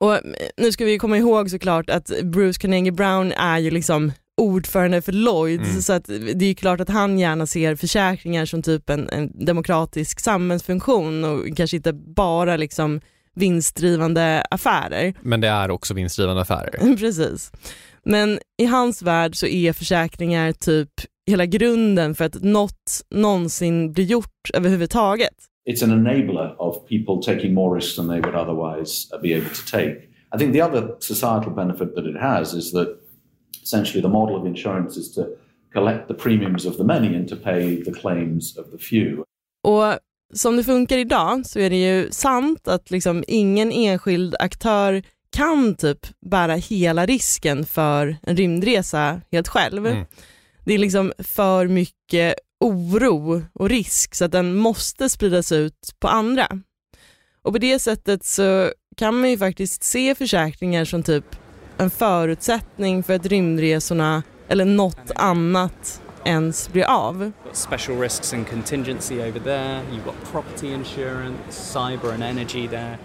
Och 0.00 0.20
nu 0.56 0.72
ska 0.72 0.84
vi 0.84 0.98
komma 0.98 1.18
ihåg 1.18 1.50
såklart 1.50 1.90
att 1.90 2.10
Bruce 2.22 2.58
Carnegie 2.60 2.92
Brown 2.92 3.32
är 3.32 3.58
ju 3.58 3.70
liksom 3.70 4.12
ordförande 4.36 5.02
för 5.02 5.12
Lloyds 5.12 5.68
Mm. 5.68 5.82
så 5.82 5.92
att 5.92 6.04
det 6.04 6.44
är 6.44 6.48
ju 6.48 6.54
klart 6.54 6.80
att 6.80 6.88
han 6.88 7.18
gärna 7.18 7.46
ser 7.46 7.76
försäkringar 7.76 8.46
som 8.46 8.62
typ 8.62 8.90
en, 8.90 9.08
en 9.08 9.44
demokratisk 9.46 10.20
samhällsfunktion 10.20 11.24
och 11.24 11.56
kanske 11.56 11.76
inte 11.76 11.92
bara 11.92 12.56
liksom 12.56 13.00
vinstdrivande 13.34 14.44
affärer. 14.50 15.14
Men 15.20 15.40
det 15.40 15.48
är 15.48 15.70
också 15.70 15.94
vinstdrivande 15.94 16.42
affärer. 16.42 16.96
Precis. 16.98 17.52
Men 18.04 18.38
i 18.62 18.64
hans 18.64 19.02
värld 19.02 19.36
så 19.36 19.46
är 19.46 19.72
försäkringar 19.72 20.52
typ 20.52 20.90
hela 21.26 21.46
grunden 21.46 22.14
för 22.14 22.24
att 22.24 22.42
något 22.42 23.02
någonsin 23.10 23.92
blir 23.92 24.04
gjort 24.04 24.50
överhuvudtaget. 24.54 25.34
It's 25.70 25.84
an 25.84 25.90
enabler 25.90 26.62
of 26.62 26.88
people 26.88 27.34
taking 27.34 27.54
more 27.54 27.76
risks 27.76 27.96
than 27.96 28.08
they 28.08 28.20
would 28.20 28.34
otherwise 28.34 29.14
uh, 29.14 29.22
be 29.22 29.34
able 29.34 29.48
to 29.48 29.70
take. 29.70 30.08
I 30.34 30.38
think 30.38 30.52
the 30.52 30.62
other 30.62 30.96
societal 31.00 31.54
benefit 31.54 31.94
that 31.94 32.04
it 32.04 32.16
has 32.20 32.54
is 32.54 32.72
that 32.72 32.88
essentially 33.62 34.02
the 34.02 34.08
model 34.08 34.36
of 34.36 34.46
insurance 34.46 35.00
is 35.00 35.14
to 35.14 35.26
collect 35.72 36.08
the 36.08 36.14
premiums 36.14 36.66
of 36.66 36.76
the 36.76 36.84
many 36.84 37.16
and 37.16 37.28
to 37.28 37.36
pay 37.36 37.82
the 37.82 37.92
claims 37.92 38.56
of 38.56 38.70
the 38.70 38.78
few. 38.78 39.24
Och 39.62 39.98
som 40.34 40.56
det 40.56 40.64
funkar 40.64 40.98
idag 40.98 41.46
så 41.46 41.58
är 41.58 41.70
det 41.70 41.76
ju 41.76 42.10
sant 42.10 42.68
att 42.68 42.90
liksom 42.90 43.24
ingen 43.26 43.72
enskild 43.72 44.34
aktör 44.38 45.02
kan 45.34 45.74
typ 45.74 46.06
bära 46.20 46.54
hela 46.54 47.06
risken 47.06 47.66
för 47.66 48.16
en 48.22 48.36
rymdresa 48.36 49.20
helt 49.32 49.48
själv. 49.48 49.86
Mm. 49.86 50.06
Det 50.64 50.74
är 50.74 50.78
liksom 50.78 51.12
för 51.18 51.68
mycket 51.68 52.34
oro 52.60 53.42
och 53.52 53.68
risk 53.68 54.14
så 54.14 54.24
att 54.24 54.32
den 54.32 54.54
måste 54.54 55.08
spridas 55.08 55.52
ut 55.52 55.94
på 55.98 56.08
andra. 56.08 56.48
Och 57.42 57.52
på 57.52 57.58
det 57.58 57.78
sättet 57.78 58.24
så 58.24 58.72
kan 58.96 59.20
man 59.20 59.30
ju 59.30 59.38
faktiskt 59.38 59.82
se 59.82 60.14
försäkringar 60.14 60.84
som 60.84 61.02
typ 61.02 61.24
en 61.76 61.90
förutsättning 61.90 63.02
för 63.02 63.14
att 63.14 63.26
rymdresorna 63.26 64.22
eller 64.48 64.64
något 64.64 65.10
annat 65.14 66.02
ens 66.24 66.72
blir 66.72 66.84
av. 66.84 67.32
special 67.52 68.00
risks 68.00 68.34
and 68.34 68.48
contingency 68.48 69.14
over 69.14 69.40
there. 69.40 69.80
You've 69.92 70.04
got 70.04 70.32
property 70.32 70.72
insurance, 70.72 71.52
cyber 71.52 72.12
and 72.12 72.22
energy 72.22 72.68
there. 72.68 72.98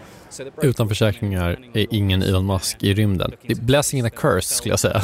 Utan 0.61 0.89
försäkringar 0.89 1.59
är 1.73 1.87
ingen 1.89 2.21
Elon 2.21 2.45
Musk 2.45 2.83
i 2.83 2.93
rymden. 2.93 3.31
Det 3.47 3.53
är 3.53 3.61
blessing 3.61 3.99
and 3.99 4.07
a 4.07 4.09
curse 4.15 4.55
skulle 4.55 4.71
jag 4.71 4.79
säga. 4.79 5.01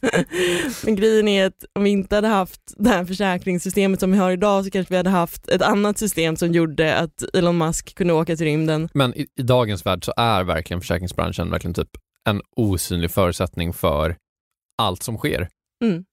Men 0.84 0.96
grejen 0.96 1.28
är 1.28 1.46
att 1.46 1.64
om 1.72 1.84
vi 1.84 1.90
inte 1.90 2.14
hade 2.14 2.28
haft 2.28 2.60
det 2.76 2.88
här 2.88 3.04
försäkringssystemet 3.04 4.00
som 4.00 4.12
vi 4.12 4.18
har 4.18 4.30
idag 4.30 4.64
så 4.64 4.70
kanske 4.70 4.94
vi 4.94 4.96
hade 4.96 5.10
haft 5.10 5.48
ett 5.48 5.62
annat 5.62 5.98
system 5.98 6.36
som 6.36 6.52
gjorde 6.52 6.96
att 6.96 7.34
Elon 7.34 7.58
Musk 7.58 7.94
kunde 7.94 8.12
åka 8.12 8.36
till 8.36 8.46
rymden. 8.46 8.88
Men 8.94 9.14
i, 9.14 9.26
i 9.36 9.42
dagens 9.42 9.86
värld 9.86 10.04
så 10.04 10.12
är 10.16 10.44
verkligen 10.44 10.80
försäkringsbranschen 10.80 11.50
verkligen 11.50 11.74
typ 11.74 11.90
en 12.28 12.42
osynlig 12.56 13.10
förutsättning 13.10 13.72
för 13.72 14.16
allt 14.78 15.02
som 15.02 15.18
sker. 15.18 15.48
Mm. 15.84 16.04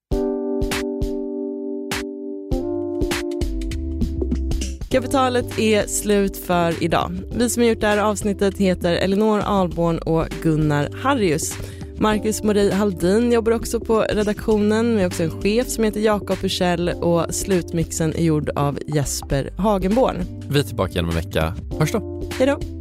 Kapitalet 4.93 5.59
är 5.59 5.87
slut 5.87 6.37
för 6.37 6.83
idag. 6.83 7.11
Vi 7.35 7.49
som 7.49 7.63
har 7.63 7.69
gjort 7.69 7.79
det 7.79 7.87
här 7.87 7.97
avsnittet 7.97 8.57
heter 8.57 8.93
Elinor 8.93 9.39
Alborn 9.39 9.97
och 9.97 10.25
Gunnar 10.43 10.89
Harrius. 11.03 11.57
Marcus 11.97 12.43
Mori 12.43 12.71
Haldin 12.71 13.31
jobbar 13.31 13.51
också 13.51 13.79
på 13.79 14.01
redaktionen. 14.01 14.95
Vi 14.95 15.01
har 15.01 15.07
också 15.07 15.23
en 15.23 15.41
chef 15.41 15.67
som 15.67 15.83
heter 15.83 15.99
Jakob 15.99 16.37
Hursell 16.37 16.89
och 16.89 17.35
slutmixen 17.35 18.13
är 18.15 18.23
gjord 18.23 18.49
av 18.49 18.79
Jesper 18.87 19.53
Hagenborn. 19.57 20.15
Vi 20.49 20.59
är 20.59 20.63
tillbaka 20.63 20.91
igen 20.91 21.05
om 21.05 21.09
en 21.09 21.15
vecka. 21.15 21.53
Hörs 21.79 21.91
då! 21.91 22.29
Hej 22.37 22.47
då! 22.47 22.72